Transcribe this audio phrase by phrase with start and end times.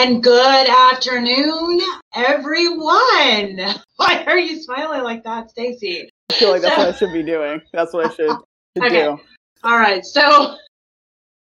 [0.00, 1.80] And good afternoon,
[2.14, 3.58] everyone.
[3.96, 6.08] Why are you smiling like that, Stacey?
[6.30, 7.60] I feel like that's so, what I should be doing.
[7.72, 9.02] That's what I should, should okay.
[9.02, 9.18] do.
[9.64, 10.04] All right.
[10.04, 10.54] So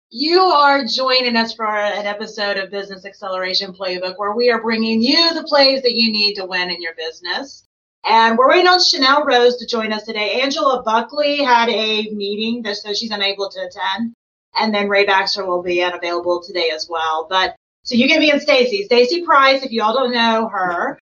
[0.09, 5.03] you are joining us for an episode of Business Acceleration Playbook where we are bringing
[5.03, 7.67] you the plays that you need to win in your business.
[8.07, 10.41] And we're waiting on Chanel Rose to join us today.
[10.41, 14.15] Angela Buckley had a meeting, so she's unable to attend.
[14.59, 17.27] And then Ray Baxter will be unavailable today as well.
[17.29, 17.55] But
[17.89, 18.85] so you can be in Stacey.
[18.85, 21.01] Stacey Pryce, if you all don't know her,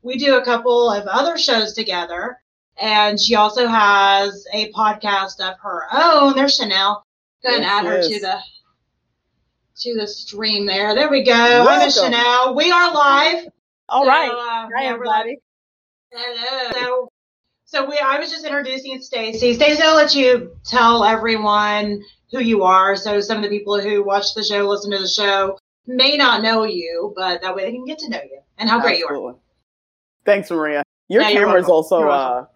[0.00, 2.40] we do a couple of other shows together.
[2.80, 6.34] And she also has a podcast of her own.
[6.34, 7.04] There's Chanel.
[7.42, 8.38] Go ahead and add her to the
[9.80, 10.94] to the stream there.
[10.94, 11.34] There we go.
[11.34, 11.74] Welcome.
[11.74, 12.54] Hi, Chanel.
[12.54, 13.48] We are live.
[13.90, 14.30] All so, right.
[14.30, 15.40] Uh, Hi, everybody.
[16.10, 16.70] Hello.
[16.72, 17.08] So,
[17.66, 19.52] so we, I was just introducing Stacey.
[19.52, 22.02] Stacey, I'll let you tell everyone
[22.32, 22.96] who you are.
[22.96, 26.42] So some of the people who watch the show, listen to the show, may not
[26.42, 29.08] know you, but that way they can get to know you and how great you
[29.08, 29.36] are.
[30.24, 30.82] Thanks, Maria.
[31.08, 32.46] Your yeah, camera is also uh,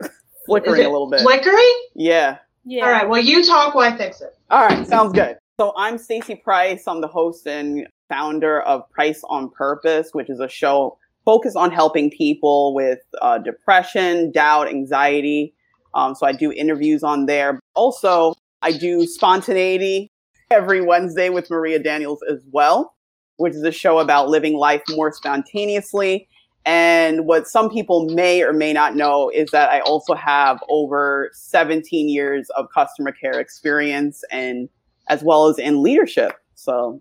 [0.46, 1.20] flickering a little bit.
[1.20, 1.86] Flickering?
[1.94, 2.38] Yeah.
[2.64, 2.84] Yeah.
[2.84, 3.08] All right.
[3.08, 4.36] Well, you talk while I fix it.
[4.50, 4.86] All right.
[4.86, 5.36] Sounds good.
[5.60, 6.84] So I'm Stacey Pryce.
[6.86, 11.70] I'm the host and founder of Pryce on Purpose, which is a show focused on
[11.70, 15.54] helping people with uh, depression, doubt, anxiety.
[15.94, 17.60] Um, so I do interviews on there.
[17.74, 20.10] Also, I do spontaneity
[20.50, 22.94] every Wednesday with Maria Daniels as well,
[23.38, 26.28] which is a show about living life more spontaneously
[26.68, 31.30] and what some people may or may not know is that I also have over
[31.32, 34.68] 17 years of customer care experience and
[35.08, 36.32] as well as in leadership.
[36.56, 37.00] So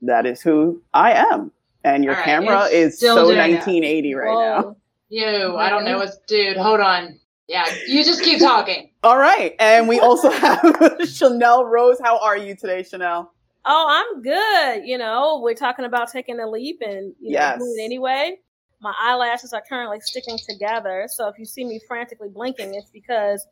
[0.00, 1.52] that is who I am.
[1.84, 4.40] And your right, camera is so 1980 right Whoa.
[4.40, 4.76] now.
[5.10, 7.20] You, I don't know what's, dude, hold on.
[7.46, 8.90] Yeah, you just keep talking.
[9.02, 9.54] All right.
[9.58, 11.98] And we also have Chanel Rose.
[12.02, 13.32] How are you today, Chanel?
[13.70, 14.86] Oh, I'm good.
[14.86, 17.58] You know, we're talking about taking a leap and you yes.
[17.58, 18.36] know, doing it anyway.
[18.80, 21.06] My eyelashes are currently sticking together.
[21.08, 23.46] So if you see me frantically blinking, it's because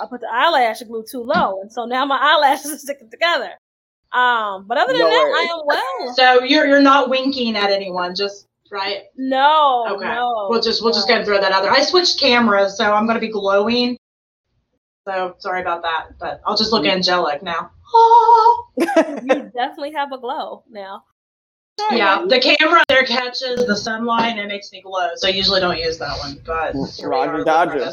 [0.00, 1.60] I put the eyelash glue too low.
[1.60, 3.50] And so now my eyelashes are sticking together.
[4.12, 5.48] Um, but other than no that, worries.
[5.48, 6.14] I am well.
[6.14, 9.02] So you're you're not winking at anyone, just right?
[9.16, 9.86] No.
[9.88, 10.04] Okay.
[10.04, 10.98] No, we'll just we'll no.
[10.98, 11.70] just go and throw that out there.
[11.70, 13.96] I switched cameras, so I'm gonna be glowing.
[15.06, 16.96] So sorry about that, but I'll just look mm-hmm.
[16.96, 17.70] angelic now.
[18.76, 21.04] you definitely have a glow now.
[21.90, 25.10] Yeah, the camera there catches the sunlight and it makes me glow.
[25.16, 27.90] So I usually don't use that one, but mm, Roger Dodger.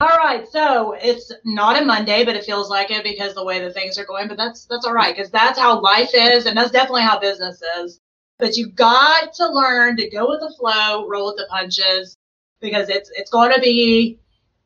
[0.00, 3.58] All right, so it's not a Monday, but it feels like it because the way
[3.60, 4.28] that things are going.
[4.28, 7.60] But that's that's all right because that's how life is, and that's definitely how business
[7.80, 8.00] is.
[8.38, 12.16] But you've got to learn to go with the flow, roll with the punches,
[12.60, 14.20] because it's it's going to be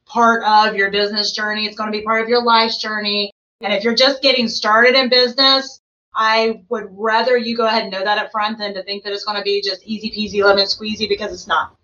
[0.04, 1.64] part of your business journey.
[1.64, 3.32] It's going to be part of your life's journey.
[3.62, 5.80] And if you're just getting started in business,
[6.14, 9.12] I would rather you go ahead and know that up front than to think that
[9.12, 11.74] it's going to be just easy peasy lemon squeezy because it's not.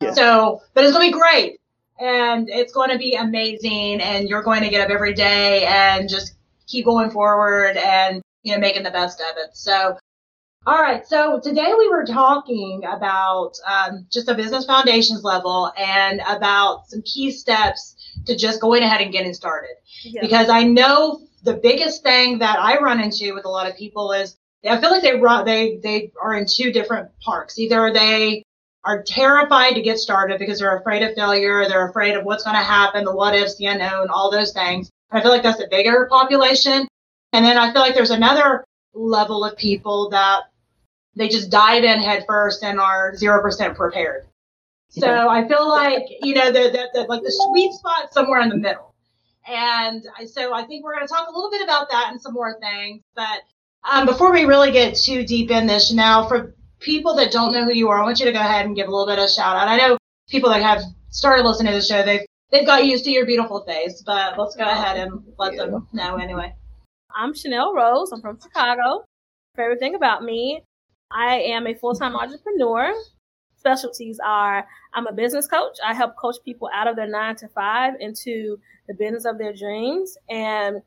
[0.00, 0.12] Yeah.
[0.12, 1.60] So, but it's going to be great
[2.00, 6.08] and it's going to be amazing and you're going to get up every day and
[6.08, 6.34] just
[6.66, 9.56] keep going forward and, you know, making the best of it.
[9.56, 9.96] So,
[10.66, 11.06] all right.
[11.06, 17.02] So today we were talking about um, just a business foundations level and about some
[17.02, 17.96] key steps
[18.28, 19.74] to just going ahead and getting started.
[20.04, 20.20] Yeah.
[20.20, 24.12] Because I know the biggest thing that I run into with a lot of people
[24.12, 24.36] is
[24.68, 27.58] I feel like they run they they are in two different parks.
[27.58, 28.42] Either they
[28.84, 32.56] are terrified to get started because they're afraid of failure, they're afraid of what's going
[32.56, 34.90] to happen, the what ifs, the unknown, all those things.
[35.10, 36.86] I feel like that's a bigger population.
[37.32, 38.64] And then I feel like there's another
[38.94, 40.44] level of people that
[41.14, 44.26] they just dive in headfirst and are 0% prepared.
[44.90, 48.48] So I feel like, you know, the, the, the, like the sweet spot somewhere in
[48.48, 48.94] the middle.
[49.46, 52.34] And so I think we're going to talk a little bit about that and some
[52.34, 53.02] more things.
[53.14, 53.42] But
[53.90, 57.64] um, before we really get too deep in this, now for people that don't know
[57.64, 59.24] who you are, I want you to go ahead and give a little bit of
[59.24, 59.68] a shout out.
[59.68, 63.10] I know people that have started listening to the show, they've they've got used to
[63.10, 66.54] your beautiful face, but let's go ahead and let them know anyway.
[67.14, 68.12] I'm Chanel Rose.
[68.12, 69.04] I'm from Chicago.
[69.56, 70.62] Favorite thing about me,
[71.10, 72.92] I am a full time entrepreneur
[73.58, 75.76] specialties are I'm a business coach.
[75.84, 79.52] I help coach people out of their nine to five into the business of their
[79.52, 80.16] dreams.
[80.28, 80.80] And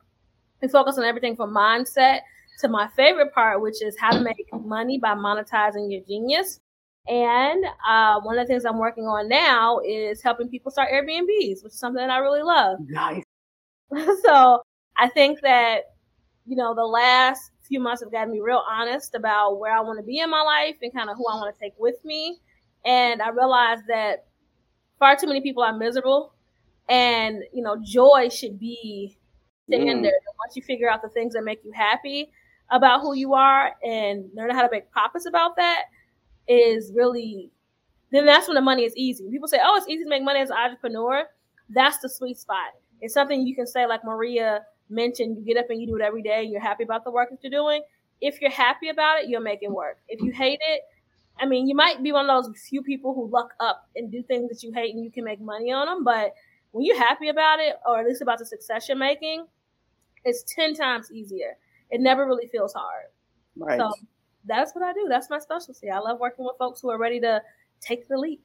[0.61, 2.19] we focus on everything from mindset
[2.59, 6.59] to my favorite part, which is how to make money by monetizing your genius.
[7.07, 11.63] And uh, one of the things I'm working on now is helping people start Airbnbs,
[11.63, 12.77] which is something that I really love.
[12.87, 13.23] Nice.
[14.23, 14.61] so
[14.97, 15.95] I think that,
[16.45, 19.97] you know, the last few months have gotten me real honest about where I want
[19.97, 22.39] to be in my life and kind of who I want to take with me.
[22.85, 24.25] And I realized that
[24.99, 26.33] far too many people are miserable.
[26.89, 29.17] And, you know, joy should be
[29.67, 30.11] standard.
[30.11, 30.37] Mm.
[30.39, 32.31] Once you figure out the things that make you happy,
[32.71, 35.83] about who you are and learning how to make profits about that
[36.47, 37.51] is really
[38.11, 39.29] then that's when the money is easy.
[39.29, 41.23] People say, "Oh, it's easy to make money as an entrepreneur."
[41.69, 42.73] That's the sweet spot.
[42.99, 45.37] It's something you can say, like Maria mentioned.
[45.37, 47.29] You get up and you do it every day, and you're happy about the work
[47.29, 47.83] that you're doing.
[48.19, 49.99] If you're happy about it, you'll make it work.
[50.09, 50.81] If you hate it,
[51.41, 54.21] I mean, you might be one of those few people who luck up and do
[54.21, 56.03] things that you hate, and you can make money on them.
[56.03, 56.33] But
[56.71, 59.45] when you're happy about it, or at least about the success you're making,
[60.23, 61.57] it's ten times easier.
[61.89, 63.05] It never really feels hard.
[63.57, 63.79] Right.
[63.79, 63.91] So
[64.45, 65.07] that's what I do.
[65.09, 65.89] That's my specialty.
[65.89, 67.41] I love working with folks who are ready to
[67.81, 68.41] take the leap.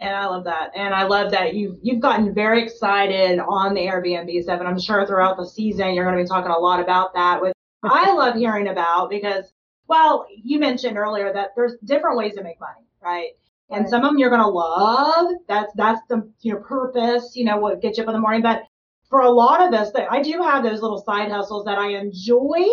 [0.00, 0.70] And I love that.
[0.74, 4.60] And I love that you've you've gotten very excited on the Airbnb stuff.
[4.60, 7.42] And I'm sure throughout the season you're going to be talking a lot about that.
[7.42, 7.52] With
[7.82, 9.52] I love hearing about because
[9.90, 13.32] well, you mentioned earlier that there's different ways to make money, right?
[13.68, 15.32] And some of them you're going to love.
[15.46, 17.36] That's that's the you know purpose.
[17.36, 18.42] You know what gets you up in the morning.
[18.42, 18.62] But
[19.10, 22.64] for a lot of us, I do have those little side hustles that I enjoy,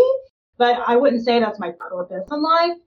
[0.58, 2.78] but I wouldn't say that's my purpose in life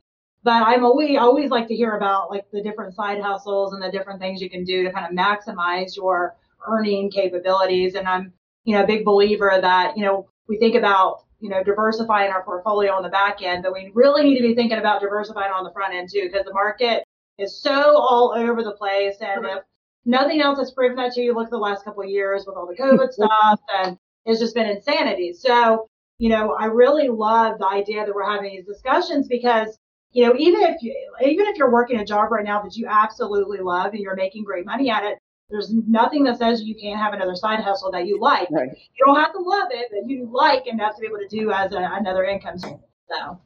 [0.42, 3.90] but I'm always always like to hear about like the different side hustles and the
[3.90, 6.36] different things you can do to kind of maximize your
[6.66, 7.94] earning capabilities.
[7.94, 8.32] And I'm,
[8.64, 12.44] you know, a big believer that, you know, we think about, you know, diversifying our
[12.44, 15.64] portfolio on the back end, but we really need to be thinking about diversifying on
[15.64, 17.04] the front end too, because the market
[17.38, 19.16] is so all over the place.
[19.20, 19.62] And if
[20.04, 22.56] nothing else has proven that to you, look at the last couple of years with
[22.56, 23.96] all the COVID stuff and
[24.26, 25.32] it's just been insanity.
[25.32, 25.86] So,
[26.18, 29.78] you know, I really love the idea that we're having these discussions because
[30.12, 30.94] you know, even if you,
[31.24, 34.44] even if you're working a job right now that you absolutely love and you're making
[34.44, 35.18] great money at it,
[35.50, 38.48] there's nothing that says you can't have another side hustle that you like.
[38.50, 38.70] Right.
[38.70, 41.50] You don't have to love it, but you like enough to be able to do
[41.50, 42.78] as a, another income stream.
[43.08, 43.40] So.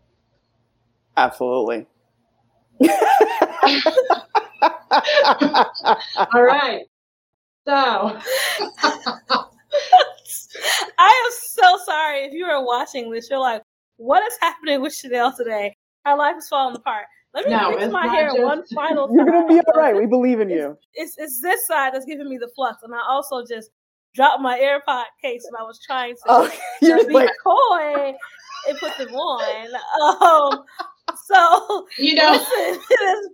[1.17, 1.87] Absolutely.
[6.35, 6.83] All right.
[7.67, 7.73] So.
[10.99, 13.31] I am so sorry if you are watching this.
[13.31, 13.63] You're like,
[13.97, 15.77] what is happening with Chanel today?
[16.05, 17.07] Her life is falling apart.
[17.35, 19.17] Let me No, fix my hair just- one final time.
[19.17, 19.97] You're gonna be all right.
[19.97, 20.77] We believe in you.
[20.95, 23.71] It's, it's this side that's giving me the flux, and I also just
[24.15, 26.51] dropped my AirPod case, and I was trying to Oh,
[26.83, 28.15] you're just be like, coy
[28.69, 30.53] and put them on.
[30.55, 30.65] Um,
[31.27, 32.47] so You know, listen,
[32.91, 33.29] it's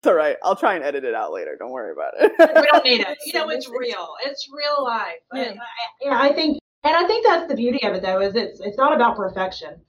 [0.00, 0.36] it's all right.
[0.44, 1.56] I'll try and edit it out later.
[1.58, 2.30] Don't worry about it.
[2.38, 3.18] we don't need it.
[3.26, 4.08] You know, it's real.
[4.24, 5.14] It's real life.
[5.34, 5.40] Yeah.
[5.42, 5.54] I, I,
[6.02, 8.76] yeah, I think, and I think that's the beauty of it, though, is it's it's
[8.76, 9.80] not about perfection.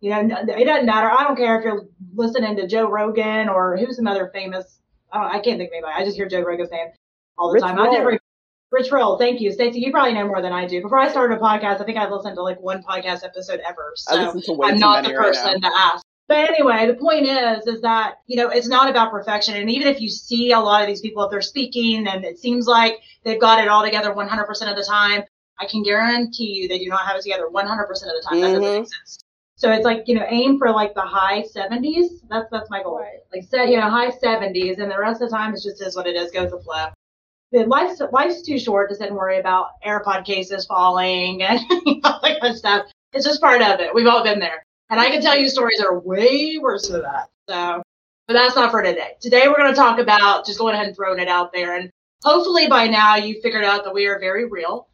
[0.00, 1.10] You know, it doesn't matter.
[1.10, 4.78] I don't care if you're listening to Joe Rogan or who's another famous.
[5.12, 5.92] I, I can't think of anybody.
[5.94, 6.88] I just hear Joe Rogan's name
[7.36, 7.78] all the Rich time.
[7.78, 7.92] I Roll.
[7.92, 8.18] never.
[8.72, 9.80] Rich Roll, thank you, Stacey.
[9.80, 10.80] You probably know more than I do.
[10.80, 13.92] Before I started a podcast, I think I've listened to like one podcast episode ever.
[14.08, 15.68] I So listen to way I'm not the person now.
[15.68, 16.04] to ask.
[16.28, 19.54] But anyway, the point is, is that you know it's not about perfection.
[19.56, 22.38] And even if you see a lot of these people, if they're speaking and it
[22.38, 25.24] seems like they've got it all together 100% of the time,
[25.58, 28.40] I can guarantee you they do not have it together 100% of the time.
[28.40, 28.80] That doesn't Mhm.
[28.82, 29.24] exist.
[29.60, 32.22] So it's like you know aim for like the high 70s.
[32.30, 32.98] That's that's my goal.
[32.98, 33.18] Right.
[33.30, 35.94] Like set you know high 70s, and the rest of the time it's just is
[35.94, 36.30] what it is.
[36.30, 36.86] Go with the flow.
[37.52, 41.60] Life's life's too short to sit and worry about AirPod cases falling and
[42.04, 42.86] all that kind of stuff.
[43.12, 43.94] It's just part of it.
[43.94, 44.64] We've all been there.
[44.88, 47.28] And I can tell you stories that are way worse than that.
[47.48, 47.82] So,
[48.26, 49.16] but that's not for today.
[49.20, 51.76] Today we're going to talk about just going ahead and throwing it out there.
[51.76, 51.90] And
[52.24, 54.88] hopefully by now you figured out that we are very real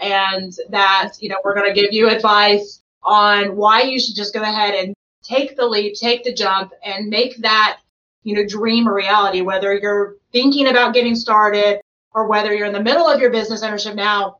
[0.00, 4.34] and that, you know, we're going to give you advice on why you should just
[4.34, 7.78] go ahead and take the leap, take the jump and make that,
[8.22, 11.80] you know, dream a reality, whether you're thinking about getting started
[12.12, 14.38] or whether you're in the middle of your business ownership now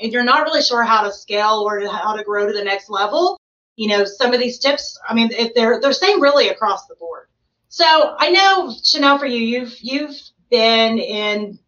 [0.00, 2.90] and you're not really sure how to scale or how to grow to the next
[2.90, 3.38] level
[3.76, 7.28] you know, some of these tips, I mean, they're they're same really across the board.
[7.68, 7.84] So
[8.18, 10.16] I know Chanel, for you, you've you've
[10.50, 11.58] been in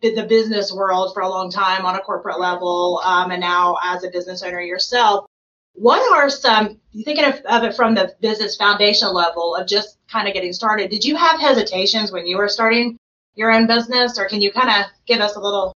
[0.00, 4.02] the business world for a long time on a corporate level, um, and now as
[4.02, 5.26] a business owner yourself.
[5.78, 6.80] What are some?
[6.92, 10.52] You thinking of, of it from the business foundation level of just kind of getting
[10.52, 10.90] started?
[10.90, 12.98] Did you have hesitations when you were starting
[13.34, 15.72] your own business, or can you kind of give us a little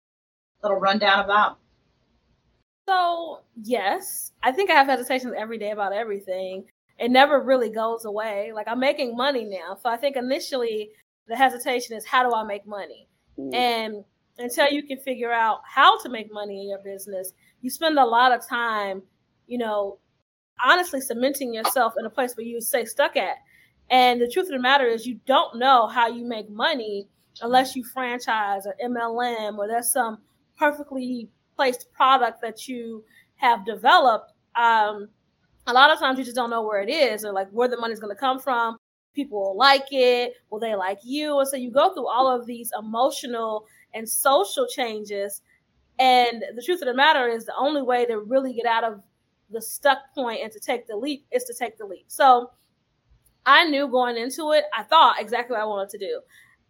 [0.64, 1.56] little rundown of that?
[2.88, 6.66] So, yes, I think I have hesitations every day about everything.
[6.98, 8.52] It never really goes away.
[8.54, 9.78] Like, I'm making money now.
[9.82, 10.90] So, I think initially
[11.28, 13.08] the hesitation is how do I make money?
[13.38, 13.54] Mm.
[13.54, 14.04] And
[14.38, 18.06] until you can figure out how to make money in your business, you spend a
[18.06, 19.02] lot of time,
[19.50, 19.98] you know,
[20.64, 23.38] honestly cementing yourself in a place where you stay stuck at.
[23.90, 27.08] And the truth of the matter is, you don't know how you make money
[27.42, 30.20] unless you franchise or MLM or there's some
[30.58, 33.04] perfectly placed product that you
[33.38, 34.32] have developed.
[34.56, 35.10] Um,
[35.68, 37.78] a lot of times you just don't know where it is or like where the
[37.78, 38.78] money's going to come from.
[39.16, 40.34] People will like it.
[40.50, 41.40] Will they like you?
[41.40, 45.42] And so you go through all of these emotional and social changes.
[45.98, 49.02] And the truth of the matter is, the only way to really get out of
[49.52, 52.06] the stuck point and to take the leap is to take the leap.
[52.08, 52.52] So
[53.46, 56.22] I knew going into it, I thought exactly what I wanted to do.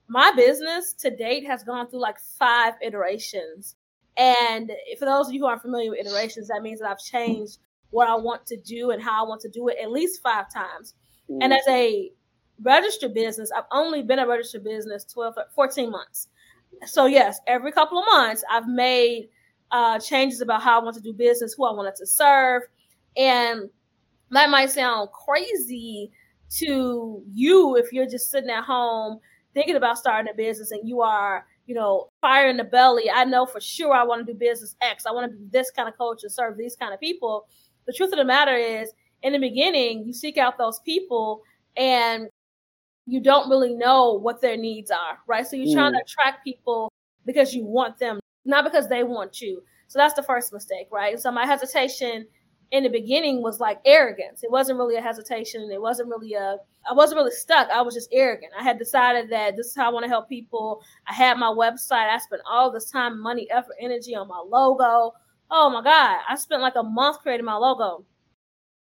[0.07, 3.75] My business to date has gone through like five iterations.
[4.17, 7.59] And for those of you who aren't familiar with iterations, that means that I've changed
[7.91, 10.45] what I want to do and how I want to do it at least five
[10.53, 10.93] times.
[11.29, 11.39] Mm.
[11.41, 12.11] And as a
[12.61, 16.27] registered business, I've only been a registered business 12, 14 months.
[16.85, 19.29] So, yes, every couple of months, I've made
[19.71, 22.63] uh, changes about how I want to do business, who I wanted to serve.
[23.17, 23.69] And
[24.31, 26.11] that might sound crazy
[26.51, 29.19] to you if you're just sitting at home
[29.53, 33.09] thinking about starting a business and you are, you know, fire in the belly.
[33.13, 35.05] I know for sure I want to do business X.
[35.05, 37.47] I want to be this kind of coach and serve these kind of people.
[37.85, 41.41] The truth of the matter is, in the beginning, you seek out those people
[41.75, 42.29] and
[43.05, 45.45] you don't really know what their needs are, right?
[45.45, 45.73] So you're mm.
[45.73, 46.91] trying to attract people
[47.25, 49.61] because you want them, not because they want you.
[49.87, 51.19] So that's the first mistake, right?
[51.19, 52.27] So my hesitation
[52.71, 54.43] in the beginning was like arrogance.
[54.43, 55.69] It wasn't really a hesitation.
[55.71, 56.57] It wasn't really a,
[56.89, 57.69] I wasn't really stuck.
[57.69, 58.51] I was just arrogant.
[58.57, 60.81] I had decided that this is how I want to help people.
[61.07, 62.09] I had my website.
[62.09, 65.13] I spent all this time, money, effort, energy on my logo.
[65.49, 66.19] Oh my God.
[66.29, 68.05] I spent like a month creating my logo.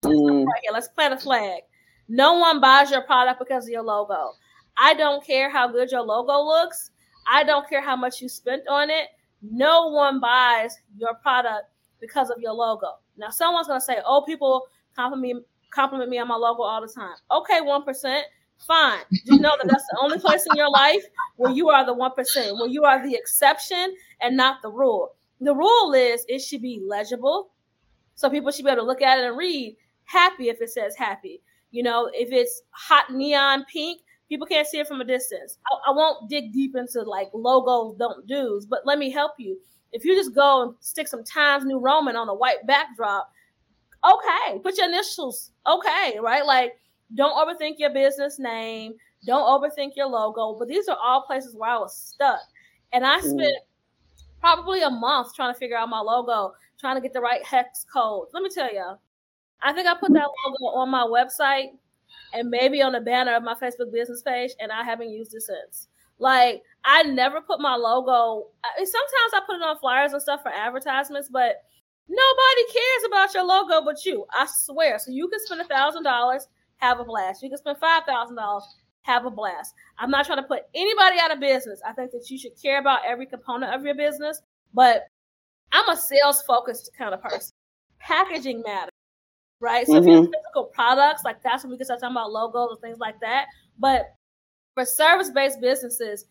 [0.04, 0.44] Mm.
[0.44, 1.62] Right here, let's plant a flag.
[2.08, 4.32] No one buys your product because of your logo.
[4.76, 6.90] I don't care how good your logo looks.
[7.30, 9.08] I don't care how much you spent on it.
[9.42, 11.66] No one buys your product
[12.00, 12.98] because of your logo.
[13.16, 14.66] Now, someone's going to say, oh, people
[14.96, 17.14] compliment me, compliment me on my logo all the time.
[17.30, 18.22] Okay, 1%.
[18.66, 19.00] Fine.
[19.26, 21.02] Just know that that's the only place in your life
[21.36, 25.12] where you are the 1%, where you are the exception and not the rule.
[25.40, 27.50] The rule is it should be legible.
[28.16, 30.94] So people should be able to look at it and read happy if it says
[30.94, 31.40] happy.
[31.70, 35.58] You know, if it's hot neon pink, people can't see it from a distance.
[35.70, 39.58] I, I won't dig deep into like logos don't do's, but let me help you
[39.92, 43.30] if you just go and stick some Times New Roman on a white backdrop,
[44.04, 46.44] okay, put your initials, okay, right?
[46.44, 46.74] Like,
[47.14, 48.94] don't overthink your business name,
[49.26, 50.56] don't overthink your logo.
[50.58, 52.40] But these are all places where I was stuck.
[52.92, 54.22] And I spent mm.
[54.40, 57.84] probably a month trying to figure out my logo, trying to get the right hex
[57.92, 58.28] code.
[58.32, 58.94] Let me tell you,
[59.62, 61.72] I think I put that logo on my website
[62.32, 65.42] and maybe on the banner of my Facebook business page, and I haven't used it
[65.42, 65.88] since.
[66.18, 68.48] Like I never put my logo.
[68.76, 71.62] Sometimes I put it on flyers and stuff for advertisements, but
[72.08, 74.26] nobody cares about your logo but you.
[74.32, 74.98] I swear.
[74.98, 76.46] So you can spend a thousand dollars,
[76.76, 77.42] have a blast.
[77.42, 78.64] You can spend five thousand dollars,
[79.02, 79.74] have a blast.
[79.98, 81.80] I'm not trying to put anybody out of business.
[81.86, 84.42] I think that you should care about every component of your business,
[84.74, 85.04] but
[85.72, 87.52] I'm a sales focused kind of person.
[87.98, 88.89] Packaging matters,
[89.60, 89.86] right?
[89.86, 90.02] So mm-hmm.
[90.02, 92.80] if you have physical products, like that's when we can start talking about logos and
[92.80, 93.46] things like that.
[93.78, 94.14] But
[94.74, 96.26] for service-based businesses,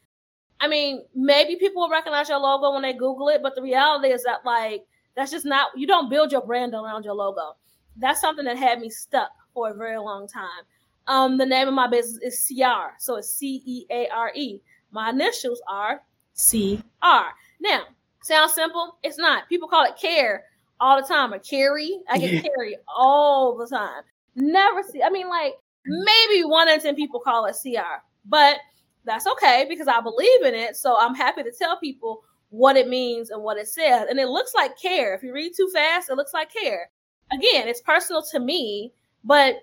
[0.60, 4.10] I mean, maybe people will recognize your logo when they Google it, but the reality
[4.10, 7.56] is that like that's just not you don't build your brand around your logo.
[7.98, 10.66] That's something that had me stuck for a very long time.
[11.08, 14.62] Um, the name of my business is CR, so it's C E A R E.
[14.92, 16.02] My initials are
[16.34, 17.26] C R.
[17.62, 17.84] Now,
[18.22, 18.98] sounds simple?
[19.04, 19.48] It's not.
[19.50, 20.46] People call it care
[20.80, 22.00] all the time or carry.
[22.10, 24.04] I get carry all the time.
[24.36, 25.04] Never see.
[25.04, 25.54] I mean, like
[25.86, 28.04] maybe one in ten people call it CR.
[28.26, 28.58] But
[29.06, 30.76] that's okay because I believe in it.
[30.76, 34.08] So I'm happy to tell people what it means and what it says.
[34.10, 35.16] And it looks like care.
[35.16, 36.90] If you read too fast, it looks like care.
[37.32, 38.92] Again, it's personal to me,
[39.24, 39.56] but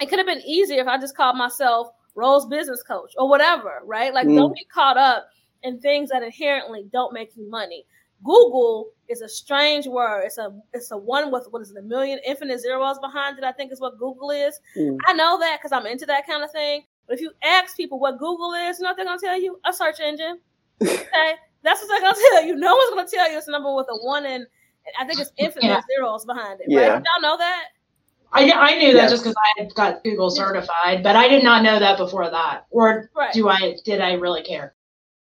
[0.00, 3.80] it could have been easier if I just called myself Rose Business Coach or whatever,
[3.84, 4.12] right?
[4.12, 4.36] Like, mm.
[4.36, 5.28] don't get caught up
[5.62, 7.84] in things that inherently don't make you money.
[8.24, 10.24] Google is a strange word.
[10.24, 13.44] It's a it's a one with what is it, a million infinite zeros behind it.
[13.44, 14.58] I think is what Google is.
[14.76, 14.98] Mm.
[15.06, 16.82] I know that because I'm into that kind of thing.
[17.06, 19.60] But if you ask people what Google is, you know what they're gonna tell you?
[19.64, 20.40] A search engine.
[20.82, 21.32] Okay,
[21.62, 22.54] that's what they're gonna tell you.
[22.54, 24.46] No one's gonna tell you it's a number with a one and
[25.00, 25.80] I think it's infinite yeah.
[25.96, 26.66] zeros behind it.
[26.68, 26.80] Yeah.
[26.80, 27.02] Right?
[27.02, 27.68] Y'all know that?
[28.32, 29.10] I, I knew that yes.
[29.10, 32.66] just because I had got Google certified, but I did not know that before that.
[32.70, 33.32] Or right.
[33.32, 33.76] do I?
[33.84, 34.74] Did I really care?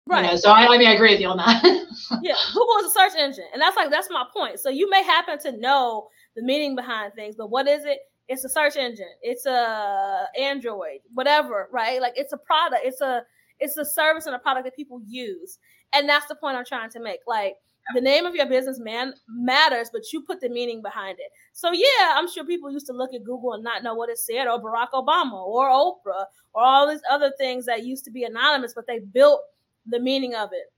[0.06, 0.24] Right.
[0.24, 1.62] You know, so I, I mean, I agree with you on that.
[2.22, 4.60] yeah, Google is a search engine, and that's like that's my point.
[4.60, 8.00] So you may happen to know the meaning behind things, but what is it?
[8.28, 13.22] it's a search engine it's a android whatever right like it's a product it's a
[13.60, 15.58] it's a service and a product that people use
[15.92, 17.54] and that's the point i'm trying to make like
[17.94, 21.70] the name of your business man matters but you put the meaning behind it so
[21.72, 24.46] yeah i'm sure people used to look at google and not know what it said
[24.46, 28.72] or barack obama or oprah or all these other things that used to be anonymous
[28.74, 29.42] but they built
[29.86, 30.72] the meaning of it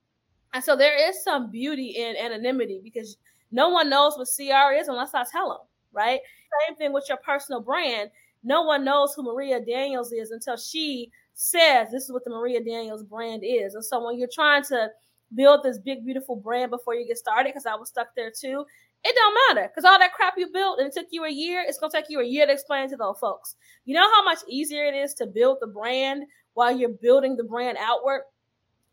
[0.55, 3.17] and so there is some beauty in anonymity because
[3.53, 6.21] no one knows what cr is unless i tell them right
[6.67, 8.11] same thing with your personal brand.
[8.43, 12.63] No one knows who Maria Daniels is until she says this is what the Maria
[12.63, 13.75] Daniels brand is.
[13.75, 14.91] And so when you're trying to
[15.35, 18.65] build this big, beautiful brand before you get started because I was stuck there too.
[19.05, 21.65] It don't matter because all that crap you built and it took you a year,
[21.67, 23.57] it's gonna take you a year to explain to those folks.
[23.85, 27.45] You know how much easier it is to build the brand while you're building the
[27.45, 28.23] brand outward?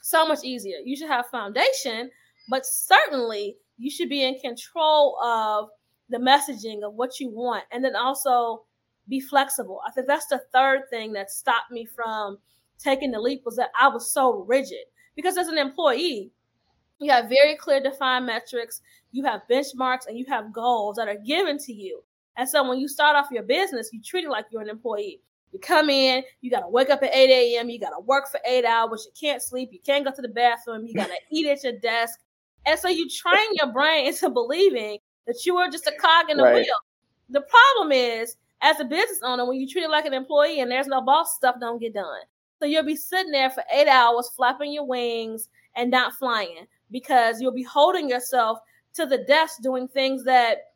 [0.05, 0.79] So much easier.
[0.83, 2.12] You should have foundation,
[2.50, 5.69] but certainly you should be in control of
[6.10, 8.65] the messaging of what you want and then also
[9.07, 9.79] be flexible.
[9.88, 12.38] I think that's the third thing that stopped me from
[12.79, 14.83] taking the leap was that I was so rigid
[15.15, 16.31] because as an employee,
[17.00, 18.81] you have very clear defined metrics,
[19.13, 22.03] you have benchmarks, and you have goals that are given to you.
[22.36, 25.22] And so when you start off your business, you treat it like you're an employee.
[25.53, 28.29] You come in, you got to wake up at 8 a.m., you got to work
[28.29, 31.17] for eight hours, you can't sleep, you can't go to the bathroom, you got to
[31.29, 32.19] eat at your desk.
[32.65, 36.38] And so you train your brain into believing that you are just a cog in
[36.38, 36.55] the right.
[36.55, 36.75] wheel.
[37.29, 40.72] The problem is, as a business owner, when you treat it like an employee and
[40.72, 42.22] there's no boss, stuff don't get done.
[42.60, 47.41] So you'll be sitting there for eight hours, flapping your wings and not flying because
[47.41, 48.60] you'll be holding yourself
[48.93, 50.74] to the desk doing things that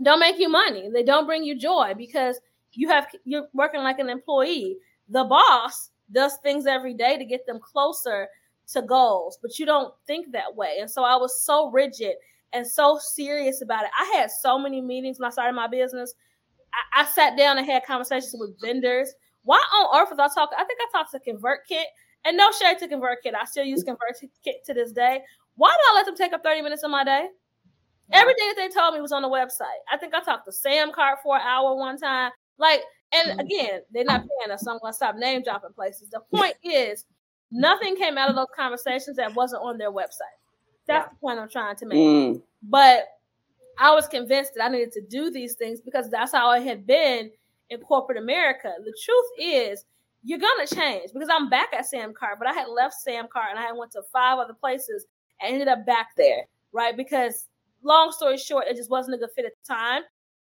[0.00, 0.90] don't make you money.
[0.92, 2.38] They don't bring you joy because
[2.72, 4.76] you have you're working like an employee.
[5.08, 8.28] The boss does things every day to get them closer
[8.72, 10.76] to goals, but you don't think that way.
[10.80, 12.14] And so I was so rigid
[12.52, 13.90] and so serious about it.
[13.98, 16.14] I had so many meetings when I started my business.
[16.94, 19.12] I, I sat down and had conversations with vendors.
[19.42, 20.58] Why on earth was I talking?
[20.58, 21.84] I think I talked to ConvertKit,
[22.24, 23.34] and no shade to ConvertKit.
[23.34, 25.20] I still use ConvertKit to this day.
[25.56, 27.28] Why do I let them take up 30 minutes of my day?
[28.12, 29.80] Everything that they told me was on the website.
[29.92, 32.30] I think I talked to SamCart for an hour one time.
[32.58, 33.44] Like, and mm.
[33.44, 36.10] again, they're not paying us, so I'm gonna stop name dropping places.
[36.10, 37.04] The point is,
[37.50, 40.36] nothing came out of those conversations that wasn't on their website.
[40.86, 41.12] That's yeah.
[41.12, 41.98] the point I'm trying to make.
[41.98, 42.42] Mm.
[42.62, 43.04] But
[43.78, 46.86] I was convinced that I needed to do these things because that's how I had
[46.86, 47.30] been
[47.70, 48.72] in corporate America.
[48.78, 49.84] The truth is,
[50.24, 53.72] you're gonna change because I'm back at SamCart, but I had left SamCart and I
[53.72, 55.06] went to five other places
[55.40, 56.96] and ended up back there, right?
[56.96, 57.46] Because
[57.82, 60.02] long story short, it just wasn't a good fit at the time.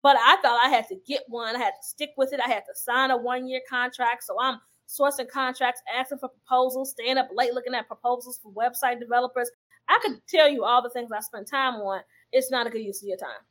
[0.06, 1.56] But I thought I had to get one.
[1.56, 2.40] I had to stick with it.
[2.40, 4.24] I had to sign a one year contract.
[4.24, 9.00] So I'm sourcing contracts, asking for proposals, staying up late looking at proposals for website
[9.00, 9.50] developers.
[9.90, 12.02] I could tell you all the things I spent time on.
[12.32, 13.42] It's not a good use of your time.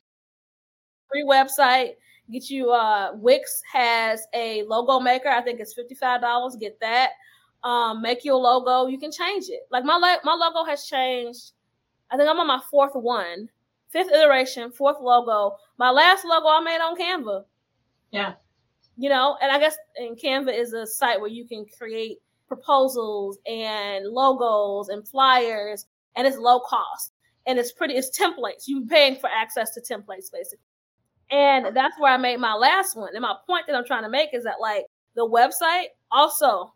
[1.11, 1.95] Free website,
[2.31, 5.31] get you uh Wix has a logo maker.
[5.31, 6.61] I think it's $55.
[6.61, 7.15] Get that.
[7.65, 8.87] Um, make your logo.
[8.87, 9.63] You can change it.
[9.73, 11.51] Like my my logo has changed.
[12.13, 13.49] I think I'm on my fourth one,
[13.95, 15.57] fifth iteration, fourth logo.
[15.79, 17.45] My last logo I made on Canva.
[18.11, 18.35] Yeah.
[18.99, 23.39] You know, and I guess and Canva is a site where you can create proposals
[23.47, 27.13] and logos and flyers and it's low cost
[27.47, 30.59] and it's pretty it's templates you're paying for access to templates basically
[31.31, 34.11] and that's where i made my last one and my point that i'm trying to
[34.11, 34.85] make is that like
[35.17, 36.73] the website also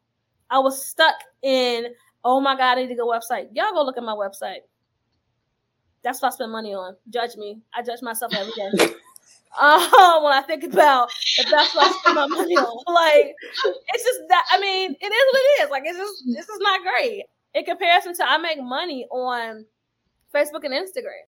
[0.51, 1.87] i was stuck in
[2.25, 4.61] oh my god i need to go website y'all go look at my website
[6.09, 8.95] that's what i spend money on judge me i judge myself every day
[9.61, 12.95] uh, when I think about if that's what I spend my money on.
[12.95, 15.71] Like, it's just that I mean, it is what it is.
[15.71, 19.65] Like, it's just this is not great in comparison to I make money on
[20.35, 21.25] Facebook and Instagram.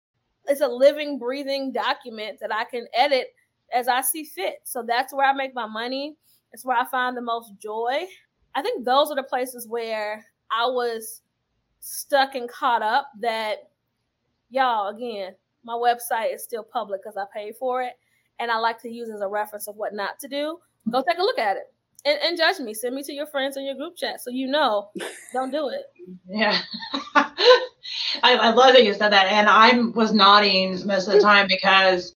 [0.48, 3.28] It's a living, breathing document that I can edit
[3.72, 4.56] as I see fit.
[4.64, 6.16] So that's where I make my money.
[6.52, 8.06] It's where I find the most joy.
[8.54, 11.22] I think those are the places where I was
[11.80, 13.70] stuck and caught up that
[14.50, 17.92] y'all again, my website is still public because I paid for it.
[18.38, 20.58] And I like to use as a reference of what not to do.
[20.90, 21.72] Go take a look at it
[22.06, 22.72] and, and judge me.
[22.72, 24.90] Send me to your friends in your group chat so you know.
[25.32, 25.82] Don't do it.
[26.28, 26.60] Yeah.
[27.16, 27.34] I,
[28.22, 29.26] I love that you said that.
[29.26, 32.14] And I was nodding most of the time because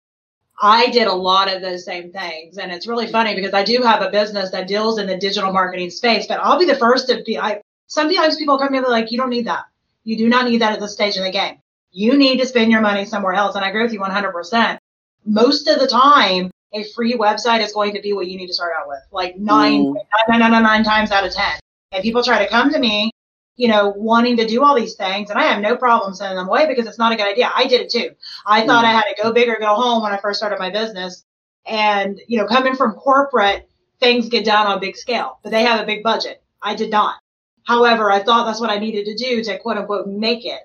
[0.61, 2.59] I did a lot of those same things.
[2.59, 5.53] And it's really funny because I do have a business that deals in the digital
[5.53, 8.89] marketing space, but I'll be the first to be I sometimes people come to me
[8.89, 9.67] like, you don't need that.
[10.03, 11.59] You do not need that at this stage in the game.
[11.91, 13.57] You need to spend your money somewhere else.
[13.57, 14.79] And I agree with you 100%.
[15.25, 18.55] Most of the time, a free website is going to be what you need to
[18.55, 19.95] start out with, like nine, mm.
[20.29, 21.45] nine, nine, nine, nine times out of 10.
[21.93, 23.11] And people try to come to me,
[23.57, 26.49] you know, wanting to do all these things, and I have no problem sending them
[26.49, 27.51] away because it's not a good idea.
[27.55, 28.11] I did it too.
[28.45, 28.67] I mm.
[28.67, 31.25] thought I had to go big or go home when I first started my business.
[31.67, 33.69] And, you know, coming from corporate,
[33.99, 36.43] things get done on a big scale, but they have a big budget.
[36.63, 37.17] I did not.
[37.65, 40.61] However, I thought that's what I needed to do to quote unquote make it.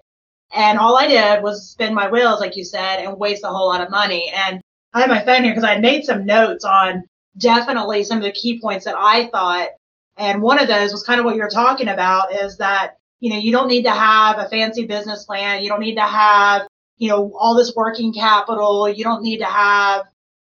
[0.54, 3.68] And all I did was spin my wheels, like you said, and waste a whole
[3.68, 4.32] lot of money.
[4.34, 4.62] And
[4.94, 7.04] I have my phone here because I made some notes on
[7.38, 9.70] definitely some of the key points that I thought.
[10.18, 13.38] And one of those was kind of what you're talking about is that, you know,
[13.38, 15.64] you don't need to have a fancy business plan.
[15.64, 18.90] You don't need to have, you know, all this working capital.
[18.90, 20.06] You don't need to have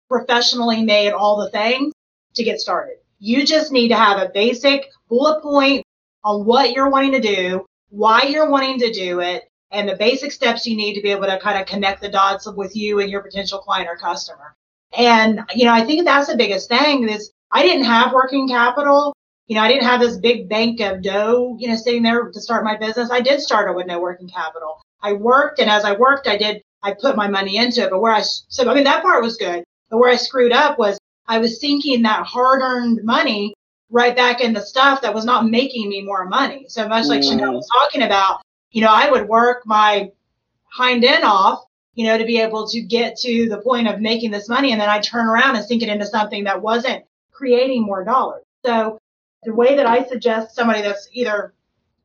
[0.09, 1.93] professionally made all the things
[2.35, 2.97] to get started.
[3.21, 5.85] You just need to have a basic bullet point
[6.25, 10.31] on what you're wanting to do, why you're wanting to do it and the basic
[10.31, 13.11] steps you need to be able to kind of connect the dots with you and
[13.11, 14.55] your potential client or customer.
[14.97, 19.15] And, you know, I think that's the biggest thing is I didn't have working capital.
[19.47, 22.41] You know, I didn't have this big bank of dough, you know, sitting there to
[22.41, 23.11] start my business.
[23.11, 24.81] I did start it with no working capital.
[25.03, 27.91] I worked, and as I worked, I did, I put my money into it.
[27.91, 29.65] But where I, so, I mean, that part was good.
[29.91, 33.55] But where I screwed up was I was sinking that hard earned money
[33.91, 36.67] right back into stuff that was not making me more money.
[36.69, 37.31] So much like mm.
[37.31, 40.11] Chanel was talking about, you know, I would work my
[40.65, 44.31] hind end off, you know, to be able to get to the point of making
[44.31, 44.73] this money.
[44.73, 48.43] And then I turn around and sink it into something that wasn't creating more dollars.
[48.65, 48.99] So
[49.45, 51.53] the way that I suggest somebody that's either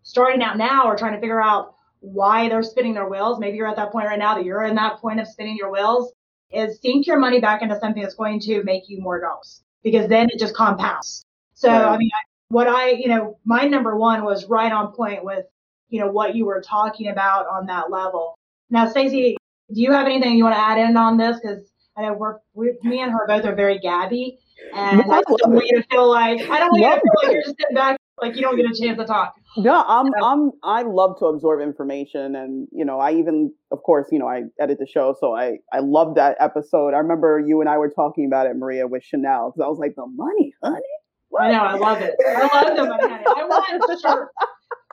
[0.04, 3.68] starting out now or trying to figure out why they're spinning their wheels, maybe you're
[3.68, 6.12] at that point right now that you're in that point of spinning your wheels,
[6.52, 10.08] is sink your money back into something that's going to make you more dollars because
[10.08, 11.26] then it just compounds.
[11.54, 11.86] So, right.
[11.86, 12.10] I mean,
[12.50, 15.46] what I, you know, my number one was right on point with,
[15.90, 18.36] you know, what you were talking about on that level.
[18.70, 19.38] Now, Stacey,
[19.74, 21.40] do you have anything you want to add in on this?
[21.42, 24.40] Because I know we're, we, me and her both are very gabby,
[24.76, 27.32] and I don't want you to feel like I don't want you to feel like
[27.34, 29.34] you're just sitting back, like you don't get a chance to talk.
[29.58, 34.08] No, I'm, I'm, I love to absorb information, and you know, I even, of course,
[34.12, 36.94] you know, I edit the show, so I, I love that episode.
[36.94, 39.80] I remember you and I were talking about it, Maria, with Chanel, because I was
[39.80, 40.82] like, the money, honey.
[41.30, 41.44] What?
[41.44, 42.16] I know, I love it.
[42.26, 43.24] I love the money honey.
[43.28, 44.32] I want shirts.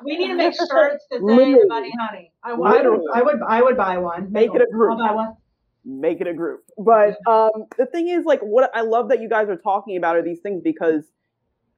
[0.04, 2.32] We need to make shirts to say the money honey.
[2.42, 4.32] I, I, would, I would, I would buy one.
[4.32, 4.98] Make it a group.
[4.98, 5.36] I'll buy one.
[5.84, 6.64] Make it a group.
[6.78, 10.16] But um, the thing is, like, what I love that you guys are talking about
[10.16, 11.04] are these things because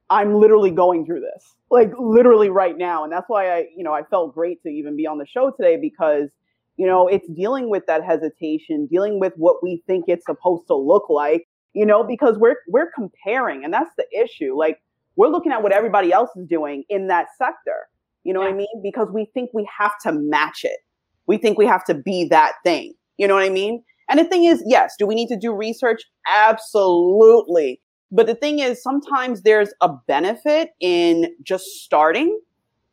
[0.08, 3.92] I'm literally going through this, like, literally right now, and that's why I, you know,
[3.92, 6.30] I felt great to even be on the show today because
[6.76, 10.74] you know it's dealing with that hesitation dealing with what we think it's supposed to
[10.74, 11.45] look like
[11.76, 14.56] you know, because we're we're comparing, and that's the issue.
[14.56, 14.80] Like
[15.16, 17.88] we're looking at what everybody else is doing in that sector.
[18.24, 18.46] You know yeah.
[18.46, 18.82] what I mean?
[18.82, 20.78] Because we think we have to match it.
[21.26, 22.94] We think we have to be that thing.
[23.18, 23.84] You know what I mean?
[24.08, 26.02] And the thing is, yes, do we need to do research?
[26.26, 27.82] Absolutely.
[28.10, 32.40] But the thing is, sometimes there's a benefit in just starting.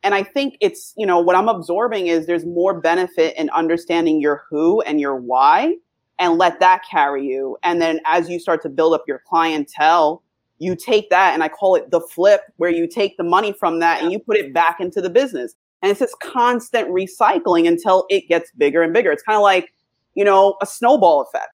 [0.02, 4.20] And I think it's, you know, what I'm absorbing is there's more benefit in understanding
[4.20, 5.76] your who and your why
[6.18, 7.56] and let that carry you.
[7.62, 10.22] And then as you start to build up your clientele,
[10.58, 13.80] you take that and I call it the flip, where you take the money from
[13.80, 15.54] that and you put it back into the business.
[15.82, 19.12] And it's this constant recycling until it gets bigger and bigger.
[19.12, 19.72] It's kind of like,
[20.14, 21.50] you know, a snowball effect.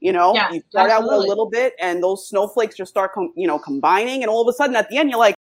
[0.00, 1.14] You know, yeah, you start absolutely.
[1.14, 4.22] out with a little bit and those snowflakes just start, com- you know, combining.
[4.22, 5.34] And all of a sudden at the end, you're like,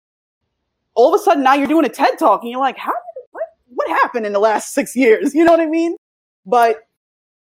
[0.95, 3.25] all of a sudden now you're doing a TED talk and you're like, how did,
[3.33, 5.35] what, what happened in the last six years?
[5.35, 5.97] You know what I mean?
[6.47, 6.87] But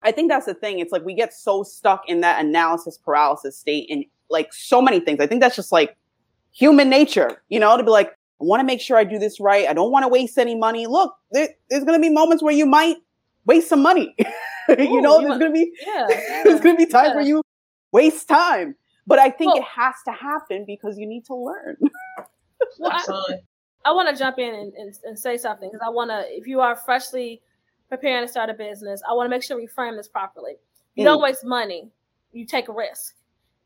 [0.06, 0.78] I think that's the thing.
[0.78, 5.00] It's like we get so stuck in that analysis paralysis state in like so many
[5.00, 5.18] things.
[5.20, 5.96] I think that's just like
[6.52, 9.40] human nature, you know, to be like, I want to make sure I do this
[9.40, 9.66] right.
[9.66, 10.86] I don't want to waste any money.
[10.86, 12.96] Look, there, there's going to be moments where you might
[13.46, 14.14] waste some money.
[14.68, 17.14] you know, there's going to be yeah, yeah, there's going to be times yeah.
[17.16, 17.42] where you
[17.90, 18.76] waste time.
[19.08, 21.76] But I think well, it has to happen because you need to learn.
[22.78, 23.38] well, I,
[23.84, 26.46] I want to jump in and, and, and say something because I want to, if
[26.46, 27.40] you are freshly
[27.88, 30.54] preparing to start a business, I want to make sure we frame this properly.
[30.94, 31.06] You mm.
[31.06, 31.90] don't waste money,
[32.32, 33.16] you take a risk.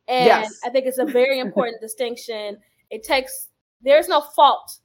[0.08, 0.60] And yes.
[0.64, 2.58] I think it's a very important distinction.
[2.90, 3.48] It takes,
[3.82, 4.78] there's no fault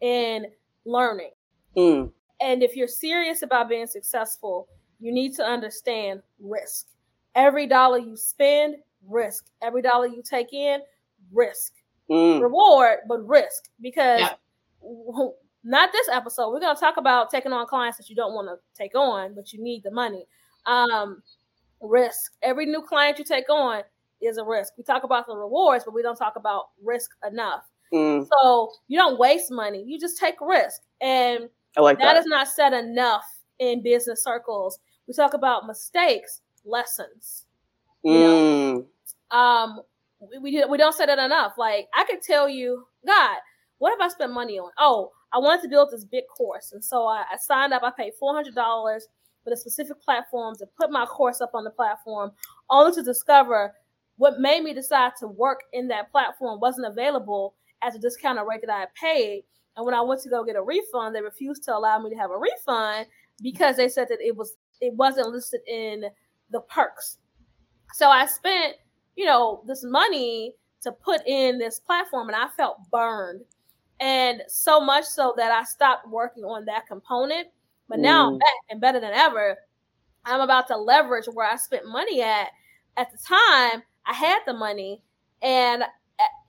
[0.00, 0.46] in
[0.84, 1.32] learning.
[1.76, 2.12] Mm.
[2.40, 6.86] And if you're serious about being successful, you need to understand risk.
[7.34, 8.76] Every dollar you spend,
[9.06, 9.46] risk.
[9.62, 10.80] Every dollar you take in,
[11.32, 11.74] risk.
[12.10, 12.40] Mm.
[12.40, 13.68] Reward, but risk.
[13.80, 14.34] Because yeah
[15.64, 16.50] not this episode.
[16.50, 19.34] We're going to talk about taking on clients that you don't want to take on,
[19.34, 20.26] but you need the money.
[20.66, 21.22] Um,
[21.80, 22.32] risk.
[22.42, 23.82] Every new client you take on
[24.20, 24.74] is a risk.
[24.76, 27.64] We talk about the rewards, but we don't talk about risk enough.
[27.92, 28.26] Mm.
[28.30, 29.82] So you don't waste money.
[29.86, 30.82] You just take risk.
[31.00, 33.24] And I like that, that is not said enough
[33.58, 34.78] in business circles.
[35.06, 37.46] We talk about mistakes, lessons.
[38.04, 38.86] Mm.
[39.30, 39.80] Um,
[40.20, 41.54] we, we, we don't say that enough.
[41.58, 43.36] Like I could tell you, God,
[43.80, 44.70] what have I spent money on?
[44.78, 46.72] Oh, I wanted to build this big course.
[46.72, 50.90] And so I, I signed up, I paid $400 for the specific platform to put
[50.90, 52.30] my course up on the platform,
[52.68, 53.74] only to discover
[54.18, 58.60] what made me decide to work in that platform wasn't available at the discounted rate
[58.60, 59.44] that I had paid.
[59.76, 62.16] And when I went to go get a refund, they refused to allow me to
[62.16, 63.06] have a refund
[63.42, 66.04] because they said that it was it wasn't listed in
[66.50, 67.16] the perks.
[67.94, 68.76] So I spent,
[69.16, 73.42] you know, this money to put in this platform and I felt burned
[74.00, 77.48] and so much so that I stopped working on that component.
[77.88, 78.32] But now mm.
[78.32, 79.56] I'm back and better than ever.
[80.24, 82.48] I'm about to leverage where I spent money at.
[82.96, 85.02] At the time, I had the money,
[85.42, 85.84] and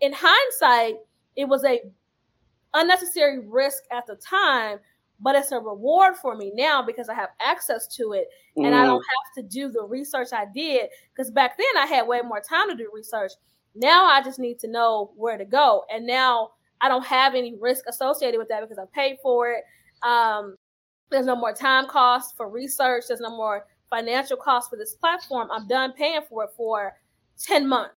[0.02, 0.96] in hindsight,
[1.36, 1.82] it was a
[2.74, 4.80] unnecessary risk at the time.
[5.24, 8.74] but it's a reward for me now because I have access to it and mm.
[8.74, 10.90] I don't have to do the research I did.
[11.14, 13.32] Because back then I had way more time to do research.
[13.76, 15.86] Now I just need to know where to go.
[15.94, 19.64] And now I don't have any risk associated with that because I paid for it.
[20.06, 20.56] Um,
[21.12, 23.04] there's no more time cost for research.
[23.08, 25.50] There's no more financial cost for this platform.
[25.52, 26.94] I'm done paying for it for
[27.44, 27.96] 10 months.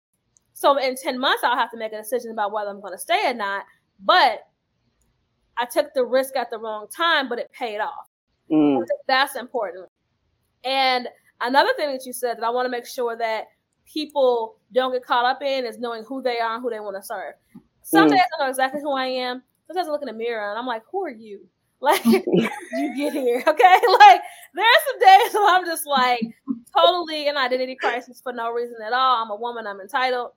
[0.54, 2.98] So in 10 months, I'll have to make a decision about whether I'm going to
[2.98, 3.64] stay or not.
[4.04, 4.40] But
[5.56, 8.08] I took the risk at the wrong time, but it paid off.
[8.50, 8.84] Mm.
[9.06, 9.88] That's important.
[10.64, 11.08] And
[11.40, 13.44] another thing that you said that I want to make sure that
[13.84, 16.96] people don't get caught up in is knowing who they are and who they want
[16.96, 17.34] to serve.
[17.82, 18.12] Some mm.
[18.12, 19.42] days I know exactly who I am.
[19.66, 21.40] Sometimes I look in the mirror and I'm like, who are you?
[21.82, 23.42] Like, you get here?
[23.48, 23.76] Okay.
[23.98, 24.20] Like,
[24.54, 26.22] there are some days where I'm just like
[26.76, 29.20] totally in identity crisis for no reason at all.
[29.20, 30.30] I'm a woman, I'm entitled.